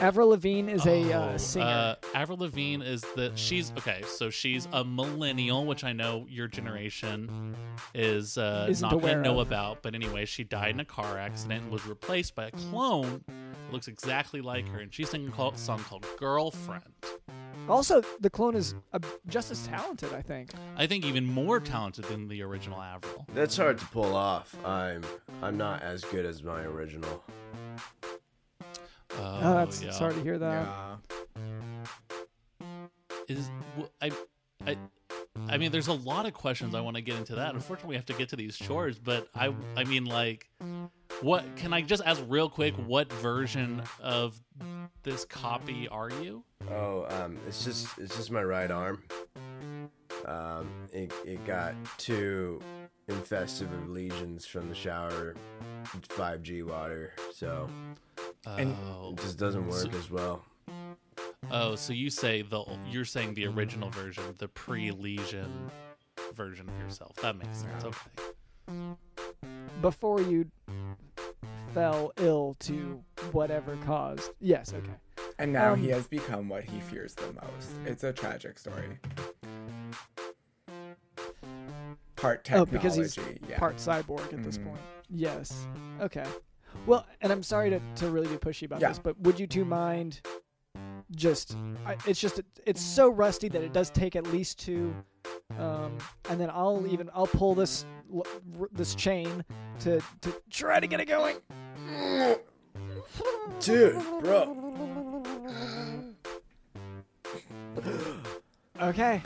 [0.00, 1.64] Avril Lavigne is a Oh, uh, singer.
[1.66, 4.02] Uh, Avril Lavigne is the she's okay.
[4.06, 7.54] So she's a millennial, which I know your generation
[7.94, 9.46] is uh, Isn't not going aware to know of.
[9.48, 9.82] about.
[9.82, 13.72] But anyway, she died in a car accident and was replaced by a clone that
[13.72, 16.84] looks exactly like her, and she's singing a song called "Girlfriend."
[17.68, 20.52] also, the clone is uh, just as talented, I think.
[20.76, 23.24] I think even more talented than the original Avril.
[23.34, 24.56] That's hard to pull off.
[24.64, 25.02] I'm
[25.42, 27.22] I'm not as good as my original.
[29.18, 29.90] Oh, Oh, that's yeah.
[29.92, 30.66] sorry to hear that.
[30.66, 30.96] Yeah.
[33.28, 34.10] is w- I,
[34.66, 34.76] I,
[35.48, 37.54] I mean, there's a lot of questions I want to get into that.
[37.54, 40.48] Unfortunately, we have to get to these chores, but I, I mean, like,
[41.20, 42.74] what can I just ask real quick?
[42.74, 44.40] What version of
[45.02, 46.44] this copy are you?
[46.70, 49.02] Oh, um, it's just it's just my right arm.
[50.26, 52.60] Um, it, it got two
[53.08, 55.34] infested with lesions from the shower,
[56.08, 57.68] 5G water, so
[58.46, 60.44] And- oh, it just doesn't work as well.
[61.50, 65.70] oh, so you say the you're saying the original version, the pre-lesion
[66.34, 67.14] version of yourself.
[67.16, 67.84] That makes sense.
[67.84, 68.96] Okay.
[69.80, 70.50] Before you
[71.74, 74.30] fell ill to whatever caused.
[74.40, 74.92] Yes, okay.
[75.38, 77.70] And now Um, he has become what he fears the most.
[77.86, 78.98] It's a tragic story.
[82.16, 82.70] Part Oh, technology.
[82.72, 83.18] because he's
[83.48, 83.58] yeah.
[83.58, 84.64] part cyborg at this Mhm.
[84.66, 84.80] point.
[85.10, 85.66] Yes.
[86.00, 86.26] Okay.
[86.86, 88.88] Well, and I'm sorry to, to really be pushy about Yeah.
[88.88, 90.20] this, but would you two mind
[91.14, 91.56] just
[91.86, 94.94] I, it's just it's so rusty that it does take at least two
[95.58, 95.98] um,
[96.30, 97.84] and then I'll even I'll pull this
[98.72, 99.44] this chain
[99.80, 101.36] to to try to get it going.
[103.60, 104.56] Dude, bro.
[108.80, 109.22] Okay.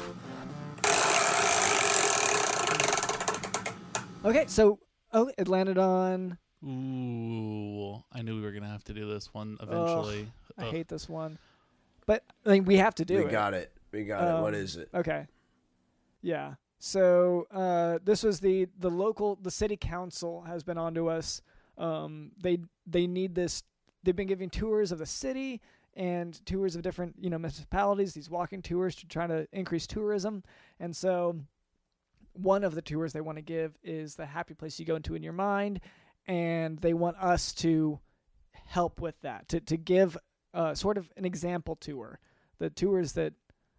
[4.24, 4.78] Okay, so
[5.12, 6.36] oh, it landed on.
[6.64, 10.28] Ooh, I knew we were gonna have to do this one eventually.
[10.59, 10.72] I Ugh.
[10.72, 11.38] hate this one,
[12.07, 13.26] but I mean we have to do we it.
[13.26, 13.72] We got it.
[13.92, 14.42] We got it.
[14.42, 14.88] What Um, it?
[14.94, 15.26] Okay.
[16.22, 16.54] Yeah.
[16.78, 21.42] So uh, this was the the local the city council has been onto us.
[21.78, 23.62] Um, they they need this.
[24.02, 25.61] They've been giving tours of the city
[25.94, 28.14] and tours of different you know municipalities.
[28.14, 30.42] These walking tours to try to increase tourism.
[30.80, 31.36] And so
[32.34, 35.14] one of the tours they want to give is the happy place you go into
[35.14, 35.80] in your mind,
[36.27, 38.01] and they want us to
[38.66, 40.16] help with that to to give
[40.55, 42.18] uh, sort of an example tour.
[42.59, 43.35] The tours that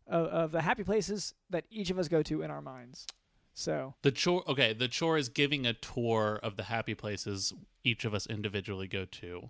[0.05, 3.05] of, of the happy places that each of us go to in our minds.
[3.53, 8.05] So The chore, okay, the chore is giving a tour of the happy places each
[8.05, 9.49] of us individually go to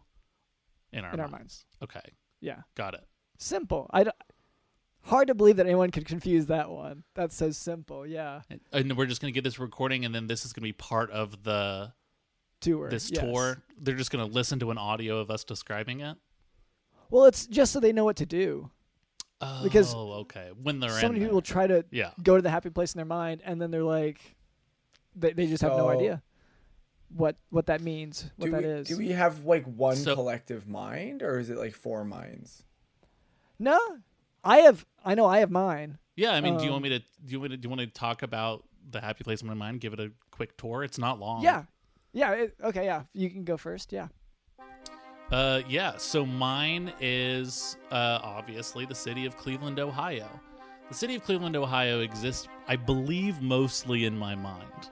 [0.94, 1.32] in our in our minds.
[1.32, 3.04] minds, Okay, yeah, got it.
[3.38, 3.90] simple.
[3.92, 4.12] I d-
[5.02, 7.04] hard to believe that anyone could confuse that one.
[7.16, 8.08] That's so simple.
[8.08, 10.72] Yeah, And, and we're just gonna get this recording, and then this is gonna be
[10.74, 11.92] part of the
[12.60, 12.90] tour.
[12.90, 13.22] this yes.
[13.24, 13.58] tour.
[13.80, 16.18] They're just gonna listen to an audio of us describing it.
[17.10, 18.70] Well, it's just so they know what to do.
[19.40, 21.28] Oh, Because okay, when they're so in many there.
[21.30, 23.84] people try to yeah, go to the happy place in their mind, and then they're
[23.84, 24.20] like,
[25.16, 26.22] they they just have no idea
[27.16, 28.88] what what that means, what do that we, is.
[28.88, 32.64] Do we have like one So- collective mind, or is it like four minds?
[33.60, 33.80] No,
[34.44, 34.86] I have.
[35.06, 36.00] I know I have mine.
[36.16, 36.32] yeah.
[36.32, 37.00] I mean, do you Um, want me to?
[37.00, 37.58] Do you want to?
[37.58, 39.82] Do you want to talk about the happy place in my mind?
[39.82, 40.84] Give it a quick tour.
[40.84, 41.44] It's not long.
[41.44, 41.64] Yeah,
[42.14, 42.32] yeah.
[42.32, 43.04] It, okay, yeah.
[43.14, 43.92] You can go first.
[43.92, 44.08] Yeah.
[45.32, 45.98] Uh, yeah.
[45.98, 50.28] So mine is uh, obviously the city of Cleveland, Ohio.
[50.90, 54.90] The city of Cleveland, Ohio exists, I believe, mostly in my mind.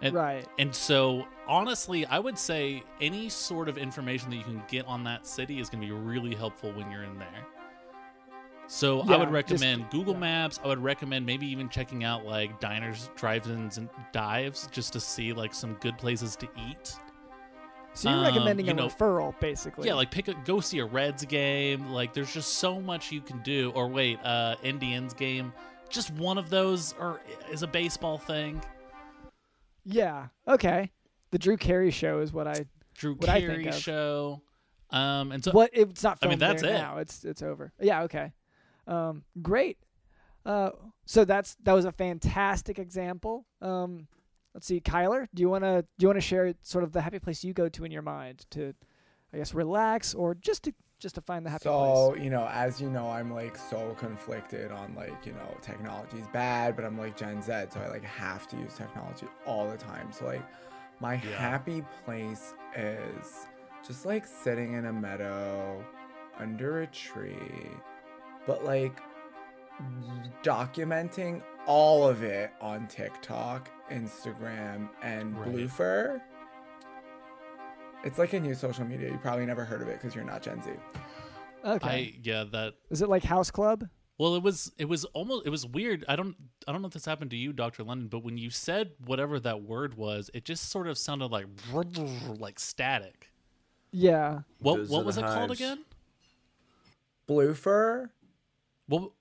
[0.00, 0.46] And, right.
[0.60, 5.02] And so, honestly, I would say any sort of information that you can get on
[5.04, 7.46] that city is going to be really helpful when you're in there.
[8.70, 10.20] So, I Yeah, would just- recommend Google yeah.
[10.20, 10.60] Maps.
[10.62, 15.32] I would recommend maybe even checking out like diners, drive-ins, and dives just to see
[15.32, 16.94] like some good places to eat.
[17.94, 19.88] So you're um, recommending you a know- referral, basically.
[19.88, 21.90] Yeah, like pick a go see a Reds game.
[21.90, 23.72] Like there's just so much you can do.
[23.74, 25.52] Or wait, uh Indians game.
[25.88, 28.60] Just one of those or is a baseball thing.
[29.84, 30.26] Yeah.
[30.46, 30.90] Okay.
[31.30, 32.66] The Drew Carey show is what I.
[32.94, 33.74] Drew What I think Carey of.
[33.76, 34.42] show.
[34.90, 36.70] Um and so what it's not I mean, that's it.
[36.72, 36.98] now.
[36.98, 37.72] It's it's over.
[37.80, 38.02] Yeah.
[38.02, 38.32] Okay.
[38.88, 39.22] Um.
[39.42, 39.78] Great.
[40.44, 40.70] Uh.
[41.06, 43.46] So that's that was a fantastic example.
[43.62, 44.08] Um.
[44.54, 45.28] Let's see, Kyler.
[45.34, 47.84] Do you wanna do you wanna share sort of the happy place you go to
[47.84, 48.74] in your mind to,
[49.32, 51.72] I guess, relax or just to just to find the happy place?
[51.74, 52.24] So, place?
[52.24, 56.26] you know, as you know, I'm like so conflicted on like, you know, technology is
[56.32, 59.76] bad, but I'm like Gen Z, so I like have to use technology all the
[59.76, 60.10] time.
[60.10, 60.42] So like
[61.00, 61.36] my Yeah.
[61.36, 63.46] happy place is
[63.86, 65.84] just like sitting in a meadow
[66.40, 67.36] under a tree,
[68.48, 69.00] but like
[70.42, 75.50] documenting all of it on TikTok, Instagram, and Right.
[75.50, 76.20] Bluefur.
[78.04, 79.10] It's like a new social media.
[79.10, 80.70] You probably never heard of it because you're not Gen Z.
[81.64, 81.88] Okay.
[81.88, 83.86] I yeah, that Is it like House Club?
[84.16, 86.04] well it was it was almost it was weird.
[86.08, 86.34] I don't
[86.66, 87.84] I don't know if this happened to you, Dr.
[87.84, 91.46] London, but when you said whatever that word was, it just sort of sounded like
[92.38, 93.30] like static.
[93.92, 94.40] Yeah.
[94.60, 95.84] What Those what was the it called again?
[97.28, 98.08] Bluefur?
[98.88, 99.14] Well,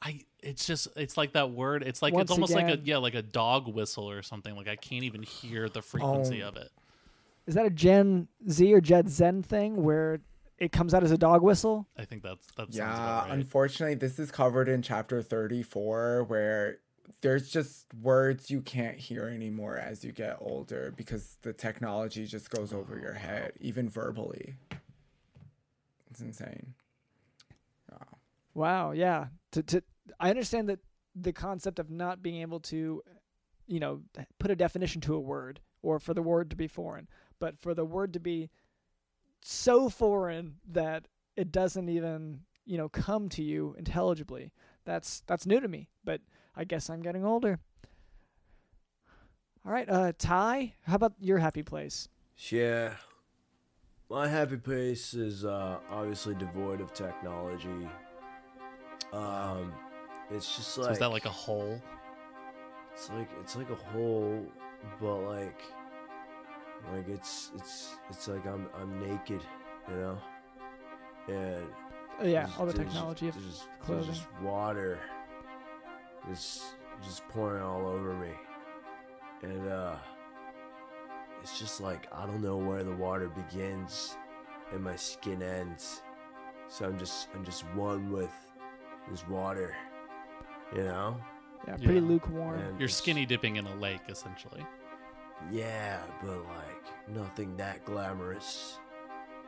[0.00, 1.82] I it's just it's like that word.
[1.82, 4.54] It's like Once it's almost like a yeah, like a dog whistle or something.
[4.56, 6.48] Like I can't even hear the frequency Oh.
[6.48, 6.70] of it.
[7.46, 10.20] Is that a Gen Z or Gen Zen thing where
[10.58, 11.86] it comes out as a dog whistle?
[11.96, 13.34] I think that's that sounds Yeah, about right.
[13.38, 16.78] unfortunately, this is covered in chapter 34 where
[17.20, 22.50] there's just words you can't hear anymore as you get older because the technology just
[22.50, 23.02] goes over oh.
[23.02, 24.54] your head, even verbally.
[26.10, 26.74] It's insane.
[28.54, 29.26] Wow, yeah.
[29.52, 29.82] To to
[30.20, 30.80] I understand that
[31.14, 33.02] the concept of not being able to
[33.66, 34.02] you know
[34.38, 37.74] put a definition to a word or for the word to be foreign, but for
[37.74, 38.50] the word to be
[39.42, 44.52] so foreign that it doesn't even, you know, come to you intelligibly.
[44.84, 46.20] That's that's new to me, but
[46.54, 47.58] I guess I'm getting older.
[49.64, 52.08] All right, uh Ty, how about your happy place?
[52.50, 52.94] Yeah.
[54.10, 57.88] My happy place is uh, obviously devoid of technology.
[59.12, 59.72] Um,
[60.30, 61.80] it's just like so is that like a hole?
[62.94, 64.46] it's like it's like a hole,
[65.00, 65.60] but like
[66.92, 69.40] like it's it's it's like I'm I'm naked,
[69.88, 70.18] you know,
[71.28, 71.64] and
[72.20, 74.06] Oh, yeah, all the technology of there's, there's clothing.
[74.06, 74.98] just water,
[76.28, 76.62] just
[77.02, 78.30] just pouring all over me,
[79.42, 79.96] and uh,
[81.42, 84.16] it's just like I don't know where the water begins
[84.72, 86.02] and my skin ends,
[86.68, 88.30] so I'm just I'm just one with
[89.10, 89.74] this water,
[90.74, 91.20] you know.
[91.66, 92.00] Yeah, pretty Yeah.
[92.00, 92.58] lukewarm.
[92.58, 94.64] And You're it's- skinny dipping in a lake, essentially.
[95.50, 98.78] Yeah, but like nothing that glamorous.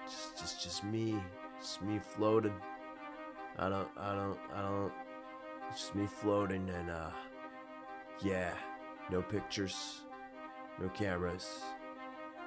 [0.04, 1.22] Just just just me.
[1.60, 2.54] Just me floating.
[3.58, 4.92] I don't I don't I don't
[5.70, 7.10] it's just me floating and uh
[8.22, 8.52] yeah,
[9.10, 10.02] no pictures,
[10.80, 11.48] no cameras.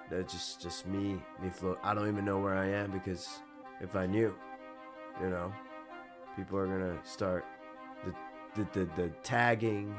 [0.10, 1.80] That's just just me, me float.
[1.84, 3.40] I don't even know where I am because
[3.82, 4.34] if I knew,
[5.22, 5.54] you know,
[6.38, 7.46] people are gonna start
[8.06, 8.14] the
[8.56, 9.94] the, the, the tagging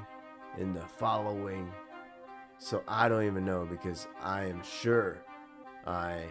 [0.59, 1.71] and the following
[2.59, 5.19] so I don't even know because I am sure
[5.87, 6.25] I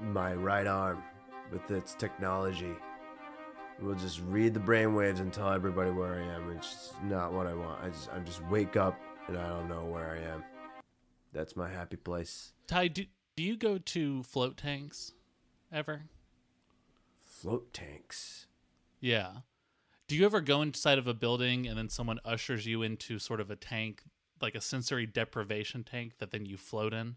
[0.00, 1.02] my right arm
[1.52, 2.74] with its technology
[3.80, 6.50] will just read the brainwaves and tell everybody where I am.
[6.50, 7.82] It's not what I want.
[7.82, 8.98] I just I just wake up
[9.28, 10.44] and I don't know where I am.
[11.32, 12.52] That's my happy place.
[12.66, 15.12] Ty, do, do you go to float tanks
[15.72, 16.02] ever?
[17.24, 18.46] Float tanks.
[19.04, 19.32] Yeah.
[20.08, 23.38] Do you ever go inside of a building and then someone ushers you into sort
[23.40, 24.02] of a tank,
[24.40, 27.16] like a sensory deprivation tank that then you float in?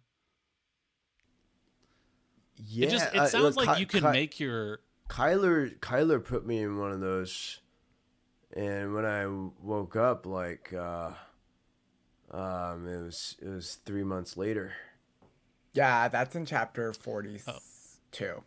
[2.58, 4.80] Yeah, it just it I- sounds look, like Ky- you can Ky- make your
[5.10, 7.62] Kyler Kyler put me in one of those,
[8.54, 11.12] and when I woke up, like, uh,
[12.32, 14.74] um, it was it was three months later.
[15.74, 18.44] Yeah, that's in chapter 42.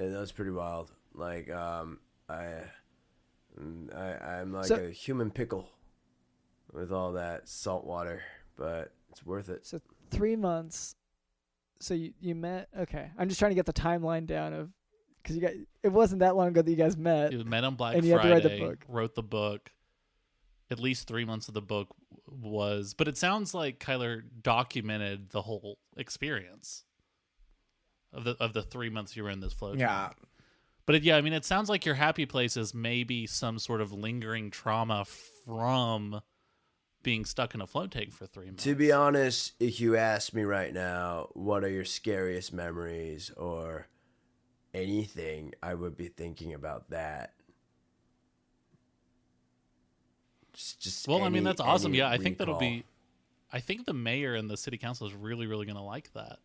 [0.00, 0.90] And that was pretty wild.
[1.14, 1.98] Like, um,
[2.28, 2.62] I,
[3.94, 4.02] I,
[4.40, 5.68] I'm like So- a human pickle
[6.72, 8.22] with all that salt water,
[8.56, 9.66] but it's worth it.
[9.66, 9.80] So
[10.10, 10.94] three months.
[11.80, 12.68] So you you met?
[12.78, 14.70] Okay, I'm just trying to get the timeline down of
[15.22, 17.32] because you got it wasn't that long ago that you guys met.
[17.32, 18.84] you met on Black And you had to Friday, write the book.
[18.88, 19.70] wrote the book.
[20.70, 21.88] At least three months of the book
[22.28, 26.84] was, but it sounds like Kyler documented the whole experience
[28.12, 29.78] of the of the three months you were in this float.
[29.78, 30.10] Yeah.
[30.86, 33.80] But it, yeah, I mean, it sounds like your happy place is maybe some sort
[33.80, 35.04] of lingering trauma
[35.44, 36.20] from
[37.02, 38.64] being stuck in a float tank for three months.
[38.64, 43.86] To be honest, if you ask me right now, what are your scariest memories or
[44.74, 47.34] anything, I would be thinking about that.
[50.52, 51.94] Just, just well, I mean, that's awesome.
[51.94, 52.84] Yeah, I think that'll be.
[53.52, 56.38] I think the mayor and the city council is really, really going to like that.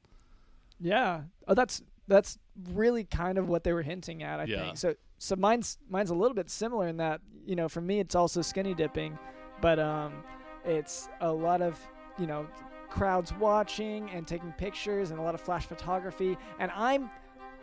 [0.80, 1.22] Yeah.
[1.48, 2.38] Oh, that's that's
[2.72, 4.40] really kind of what they were hinting at.
[4.40, 4.60] I Yeah.
[4.66, 4.96] think so.
[5.18, 8.42] So mine's mine's a little bit similar in that you know for me it's also
[8.42, 9.18] skinny dipping,
[9.62, 10.24] but um,
[10.64, 11.80] it's a lot of
[12.20, 12.48] you know
[12.90, 17.10] crowds watching and taking pictures and a lot of flash photography and I'm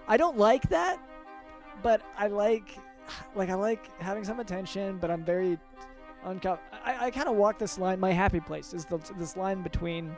[0.08, 1.00] I don't like that,
[1.82, 2.76] but I like
[3.34, 5.58] like I like having some attention, but I'm very
[6.26, 6.58] uncom.
[6.84, 7.98] I, I kind of walk this line.
[8.00, 10.16] My happy place is the, this line between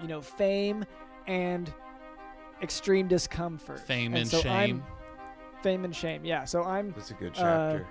[0.00, 0.84] you know fame
[1.26, 1.72] and
[2.64, 3.78] extreme discomfort.
[3.78, 4.82] Fame and so shame.
[4.82, 6.24] I'm, fame and shame.
[6.24, 6.44] Yeah.
[6.44, 7.86] So I'm That's a good uh, chapter.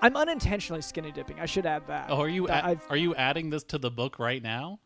[0.00, 1.40] I'm unintentionally skinny dipping.
[1.40, 2.10] I should add that.
[2.10, 4.80] Oh, are you That a- I've- are you adding this to the book right now?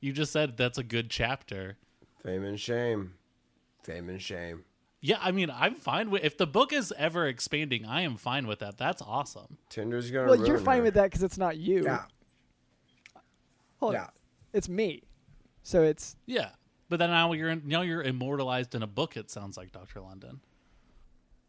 [0.00, 1.76] You just said that's a good chapter.
[2.22, 3.14] Fame and shame.
[3.82, 4.64] Fame and shame.
[5.02, 7.86] Yeah, I mean, I'm fine with if the book is ever expanding.
[7.86, 8.76] I am fine with that.
[8.76, 9.56] That's awesome.
[9.70, 10.30] Tinder's gonna.
[10.30, 10.82] well, you're fine her.
[10.84, 11.84] with that because it's not you.
[11.84, 12.04] Yeah.
[13.80, 14.08] Well, Yeah.
[14.52, 15.02] It's me.
[15.62, 16.50] So it's Yeah,
[16.90, 19.16] but then now you're in, now you're immortalized in a book.
[19.16, 20.40] It sounds like Doctor London.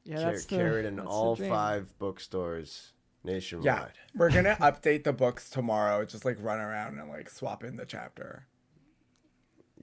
[0.05, 0.15] yeah.
[0.21, 2.93] Car- That's the, carried in that's all five bookstores
[3.25, 3.65] nationwide.
[3.65, 3.87] Yeah.
[4.15, 6.05] We're going to update the books tomorrow.
[6.05, 8.45] Just like run around and like swap in the chapter.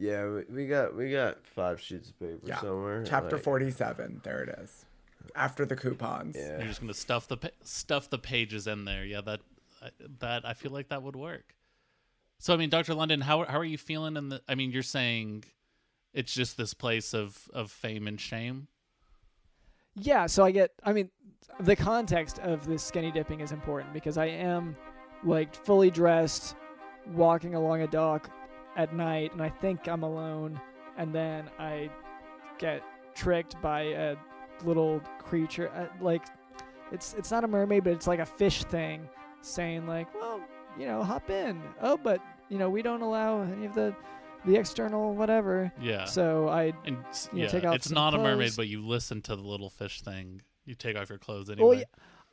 [0.01, 2.61] Yeah, we, we got we got five sheets of paper Yeah.
[2.61, 3.05] somewhere.
[3.07, 4.21] Chapter like- 47.
[4.25, 4.85] There it is.
[5.35, 6.37] After the coupons.
[6.39, 6.59] Yeah.
[6.59, 9.05] You're just gonna stuff the stuff the pages in there.
[9.05, 9.41] Yeah, that
[10.21, 11.55] that I feel like that would work.
[12.39, 14.17] So I mean, Doctor London, how how are you feeling?
[14.17, 15.45] In the I mean, you're saying
[16.15, 18.69] it's just this place of of fame and shame.
[19.97, 21.11] Yeah, so I get I mean
[21.61, 24.77] the context of this skinny dipping is important because I am
[25.25, 26.55] like fully dressed
[27.13, 28.31] walking along a dock
[28.77, 30.61] at night and I think I'm alone
[30.97, 31.91] and then I
[32.59, 32.83] get
[33.15, 34.17] tricked by a
[34.65, 36.23] little creature uh, like
[36.93, 39.09] it's it's not a mermaid but it's like a fish thing
[39.41, 40.41] saying like, "Well,
[40.79, 43.95] you know, hop in." Oh, but you know, we don't allow any of the
[44.45, 45.73] the external whatever.
[45.81, 46.05] Yeah.
[46.05, 48.87] So I and s- you yeah, take off it's some not a mermaid, but you
[48.87, 50.43] listen to the little fish thing.
[50.65, 51.69] You take off your clothes anyway.
[51.69, 51.85] Well, yeah,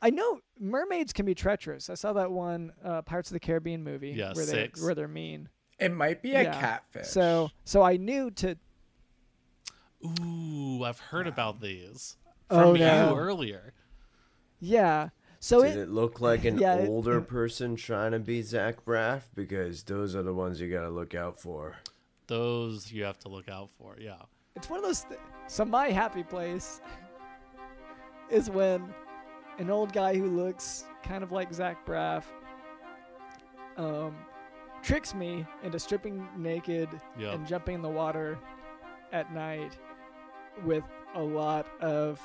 [0.02, 1.88] I know mermaids can be treacherous.
[1.90, 4.82] I saw that one uh, Pirates of the Caribbean movie Yeah, where they six.
[4.82, 5.48] where they're mean.
[5.78, 6.60] It might be a Yeah.
[6.60, 7.08] catfish.
[7.08, 8.56] So so I knew to
[10.04, 12.16] Ooh, I've heard about these
[12.50, 13.10] Oh, from no.
[13.10, 13.72] you earlier.
[14.60, 15.08] yeah.
[15.46, 18.42] So Did it, it look like an Yeah, it- older it- person trying to be
[18.42, 19.22] Zach Braff?
[19.32, 21.76] Because those are the ones you gotta look out for.
[22.26, 23.94] Those you have to look out for.
[23.96, 24.16] Yeah.
[24.56, 25.02] it's one of those.
[25.04, 26.80] Th- so my happy place
[28.28, 28.92] is when
[29.58, 32.24] an old guy who looks kind of like Zach Braff
[33.76, 34.16] um,
[34.82, 36.88] tricks me into stripping naked
[37.20, 37.34] Yep.
[37.34, 38.36] and jumping in the water
[39.12, 39.78] at night
[40.64, 40.82] with
[41.14, 42.20] a lot of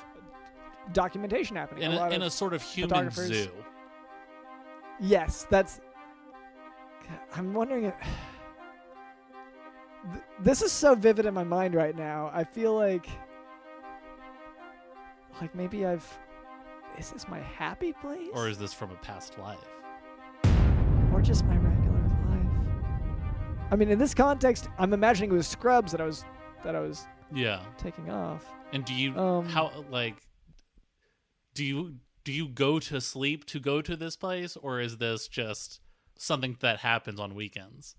[0.92, 1.84] documentation happening.
[1.84, 3.50] In a a, lot in of a sort of human zoo.
[5.00, 5.80] Yes, that's.
[7.36, 7.94] I'm wondering if.
[10.40, 12.28] This is so vivid in my mind right now.
[12.34, 13.06] I feel like.
[15.40, 16.06] Like maybe I've.
[16.98, 18.28] Is this my happy place?
[18.34, 19.58] Or is this from a past life?
[21.12, 22.72] Or just my regular life?
[23.70, 26.24] I mean, in this context, I'm imagining it was Scrubs that I was
[26.64, 27.60] that I was Yeah.
[27.78, 28.44] taking off.
[28.72, 30.16] And do you Um, how like
[31.54, 35.28] do you do you go to sleep to go to this place, or is this
[35.28, 35.80] just
[36.16, 37.96] something that happens on weekends?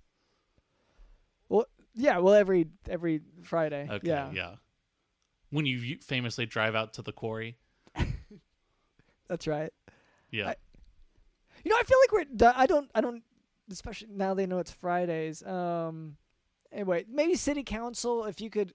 [1.49, 2.17] Well, yeah.
[2.19, 3.87] Well, every every Friday.
[3.89, 4.31] Okay, yeah.
[4.33, 4.55] yeah.
[5.49, 7.57] When you famously drive out to the quarry,
[9.27, 9.71] That's right.
[10.31, 10.49] yeah.
[10.49, 10.55] I-
[11.63, 12.53] You know, I feel like we're.
[12.55, 12.89] I don't.
[12.95, 13.23] I don't.
[13.71, 15.43] Especially now they know it's Fridays.
[15.43, 16.17] Um.
[16.71, 18.73] Anyway, maybe city council, if you could,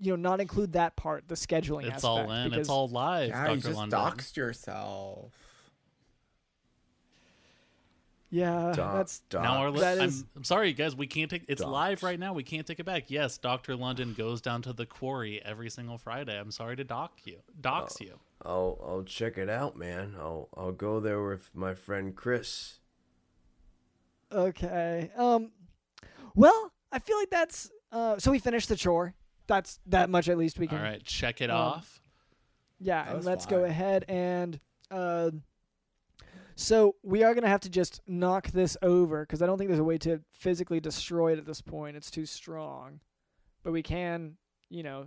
[0.00, 1.80] you know, not include that part, the scheduling.
[1.84, 2.44] it's aspect, all in.
[2.50, 3.28] because- It's all live.
[3.30, 3.54] Yeah, Dr.
[3.56, 3.98] you just London.
[3.98, 5.32] doxed yourself.
[8.30, 10.94] Yeah, Doc- that's doc- Now our li- That I'm, is- I'm sorry, guys.
[10.94, 11.44] We can't take.
[11.48, 11.72] It's Docs.
[11.72, 12.34] live right now.
[12.34, 13.04] We can't take it back.
[13.10, 16.38] Yes, Doctor London goes down to the quarry every single Friday.
[16.38, 18.04] I'm sorry to dock you, dox Oh.
[18.04, 18.18] you.
[18.44, 20.14] I'll I'll check it out, man.
[20.18, 22.80] I'll I'll go there with my friend Chris.
[24.30, 25.10] okay.
[25.16, 25.52] Um.
[26.34, 27.70] Well, I feel like that's.
[27.90, 28.18] Uh.
[28.18, 29.14] So we finished the chore.
[29.48, 30.78] That's that much at least we can.
[30.78, 32.00] All right, check it um, off.
[32.78, 35.30] Yeah, That and let's go ahead and uh,
[36.54, 39.80] so we are gonna have to just knock this over because I don't think there's
[39.80, 41.96] a way to physically destroy it at this point.
[41.96, 43.00] It's too strong,
[43.62, 44.36] but we can,
[44.68, 45.06] you know,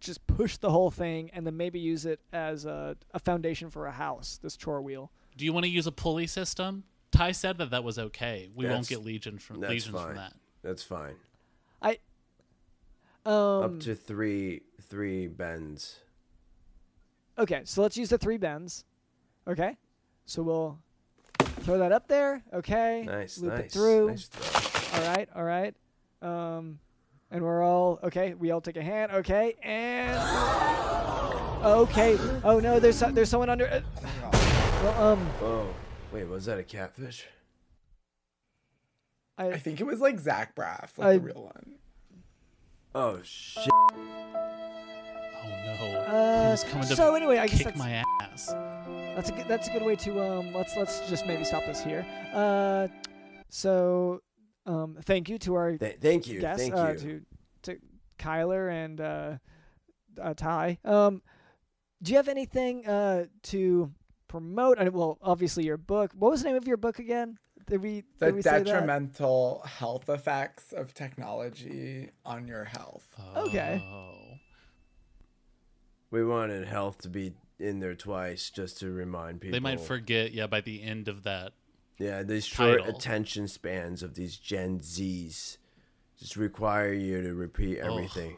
[0.00, 3.86] just push the whole thing and then maybe use it as a, a foundation for
[3.86, 4.38] a house.
[4.42, 5.10] This chore wheel.
[5.36, 6.84] Do you want to use a pulley system?
[7.12, 8.48] Ty said that that was okay.
[8.54, 10.06] We won't get legion from that's legions fine.
[10.06, 10.32] from that.
[10.62, 11.14] That's fine.
[13.26, 15.98] Um, Up to three three bends.
[17.38, 18.84] Okay, so let's use the three bends.
[19.48, 19.76] Okay,
[20.26, 20.78] so we'll
[21.60, 22.42] throw that up there.
[22.52, 23.64] Okay, Nice, loop nice.
[23.64, 24.08] it through.
[24.10, 25.00] Nice throw.
[25.00, 25.74] All right, all right.
[26.22, 26.78] Um,
[27.30, 28.34] and we're all okay.
[28.34, 29.12] We all take a hand.
[29.12, 30.18] Okay, and
[31.64, 32.18] okay.
[32.44, 33.66] Oh no, there's so- there's someone under.
[33.68, 33.80] Uh,
[34.82, 35.74] well, um, Oh,
[36.12, 37.26] wait, was that a catfish?
[39.38, 41.74] I I think it was like Zach Braff, like I- the real one.
[42.92, 43.68] Oh shit!
[43.72, 43.88] Oh
[45.44, 46.00] no!
[46.08, 48.46] uh, was coming to so anyway, I guess kick that's, my ass.
[49.14, 51.84] that's a good that's a good way to um let's let's just maybe stop this
[51.84, 52.04] here.
[52.34, 52.88] Uh,
[53.48, 54.22] so
[54.66, 57.22] um, thank you to our Th- thank you, guests thank uh, you.
[57.62, 57.78] to to
[58.18, 59.38] Kyler and uh,
[60.20, 60.78] uh, Ty.
[60.84, 61.22] Um,
[62.02, 63.92] do you have anything uh to
[64.26, 64.80] promote?
[64.80, 66.10] I, well, obviously your book.
[66.14, 67.38] What was the name of your book again?
[67.70, 68.64] Did we The did we say that?
[68.64, 73.06] detrimental health effects of technology on your health.
[73.36, 73.80] Okay.
[73.86, 74.16] Oh.
[76.10, 79.52] We wanted health to be in there twice just to remind people.
[79.52, 81.52] They might forget, yeah, by the end of that.
[81.98, 85.58] Yeah, these short attention spans of these Gen Zs
[86.18, 87.86] just require you to repeat Ugh.
[87.92, 88.36] everything.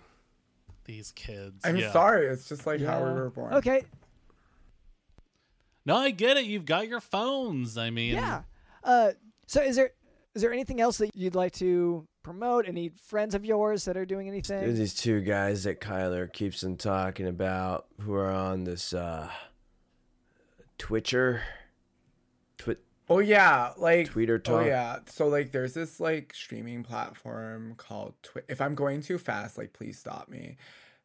[0.85, 1.65] These kids.
[1.65, 1.93] I'm yeah.
[1.93, 3.55] sorry, it's just like how we were born.
[3.55, 3.85] Okay.
[5.87, 6.45] No, I get it.
[6.45, 7.79] You've got your phones.
[7.79, 8.43] I mean, Yeah.
[8.85, 9.13] Uh,
[9.47, 9.91] so is there
[10.35, 12.67] is there anything else that you'd like to promote?
[12.67, 14.61] Any friends of yours that are doing anything?
[14.61, 19.29] There's these two guys that Kyler keeps on talking about who are on this uh,
[20.79, 21.43] Twitcher.
[22.57, 22.83] Twit.
[23.11, 28.45] Oh yeah, like Tweeter Oh yeah, so like there's this like streaming platform called Twitch.
[28.49, 30.57] If I'm going too fast, like please stop me.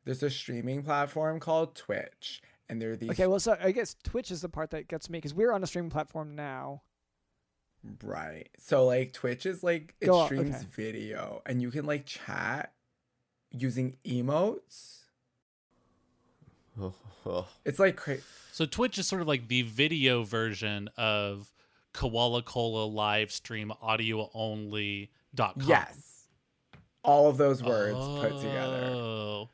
[0.05, 3.27] There's a streaming platform called Twitch, and there are these Okay.
[3.27, 5.67] Well, so I guess Twitch is the part that gets me because we're on a
[5.67, 6.81] streaming platform now.
[8.03, 8.49] Right.
[8.57, 10.65] So like Twitch is like it Go streams okay.
[10.71, 12.73] video, and you can like chat
[13.51, 15.01] using emotes.
[16.79, 16.93] Oh,
[17.25, 17.47] oh.
[17.65, 18.17] It's like cra-
[18.51, 21.51] So Twitch is sort of like the video version of
[21.93, 25.67] Koala Cola live stream audio only dot com.
[25.67, 26.27] yes,
[27.03, 28.91] all of those words put together.
[28.93, 29.49] Oh.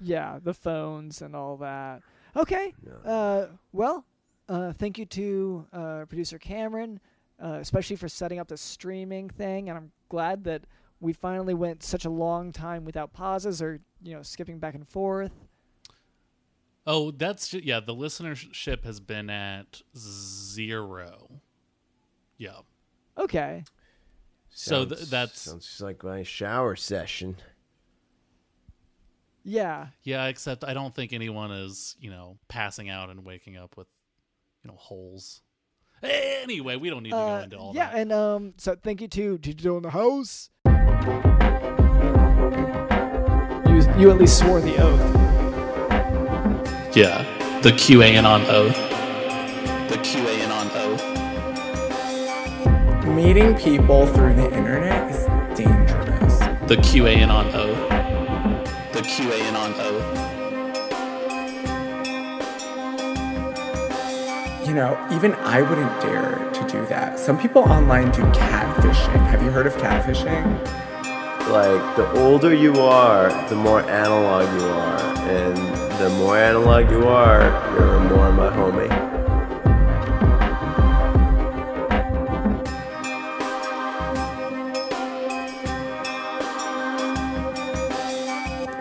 [0.01, 2.01] Yeah, the phones and all that.
[2.35, 2.72] Okay.
[2.82, 3.11] No.
[3.11, 4.07] Uh, well,
[4.49, 6.99] uh, thank you to uh, producer Cameron,
[7.43, 9.68] uh, especially for setting up the streaming thing.
[9.68, 10.64] And I'm glad that
[11.01, 14.89] we finally went such a long time without pauses or you know skipping back and
[14.89, 15.32] forth.
[16.87, 17.80] Oh, that's ju- yeah.
[17.80, 21.28] The listenership has been at zero.
[22.37, 22.59] Yeah.
[23.16, 23.64] Okay.
[24.51, 27.37] So th- Sounds- that's sounds just like my shower session.
[29.45, 29.89] Yeah.
[30.03, 30.26] yeah.
[30.26, 33.87] Except I don't think anyone is you know passing out and waking up with
[34.62, 35.41] you know holes.
[36.03, 37.99] Anyway, we don't need to go Uh, into all yeah, that.
[37.99, 40.51] and um, so thank you to Digital in the House.
[43.66, 45.24] You you at least swore the oath.
[46.95, 47.25] Yeah,
[47.63, 48.77] the QAnon oath.
[49.89, 51.03] The QAnon oath.
[53.05, 55.27] Meeting people through the internet is
[55.59, 56.39] dangerous.
[56.69, 57.89] The QAnon oath.
[58.93, 60.21] The QAnon oath.
[64.69, 67.19] You know, even I wouldn't dare to do that.
[67.19, 69.27] Some people online do catfishing.
[69.27, 70.45] Have you heard of catfishing?
[71.51, 75.57] Like the older you are, the more analog you are, and
[76.01, 77.43] the more analog you are,
[77.75, 78.91] you're more my homie.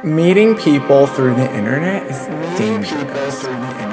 [0.03, 3.92] Meeting people through the internet is dangerous.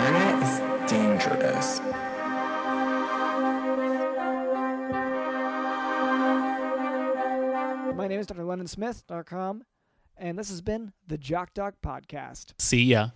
[8.51, 9.63] LennonSmith.com.
[10.17, 12.53] And this has been the Jock Doc Podcast.
[12.59, 13.11] See ya.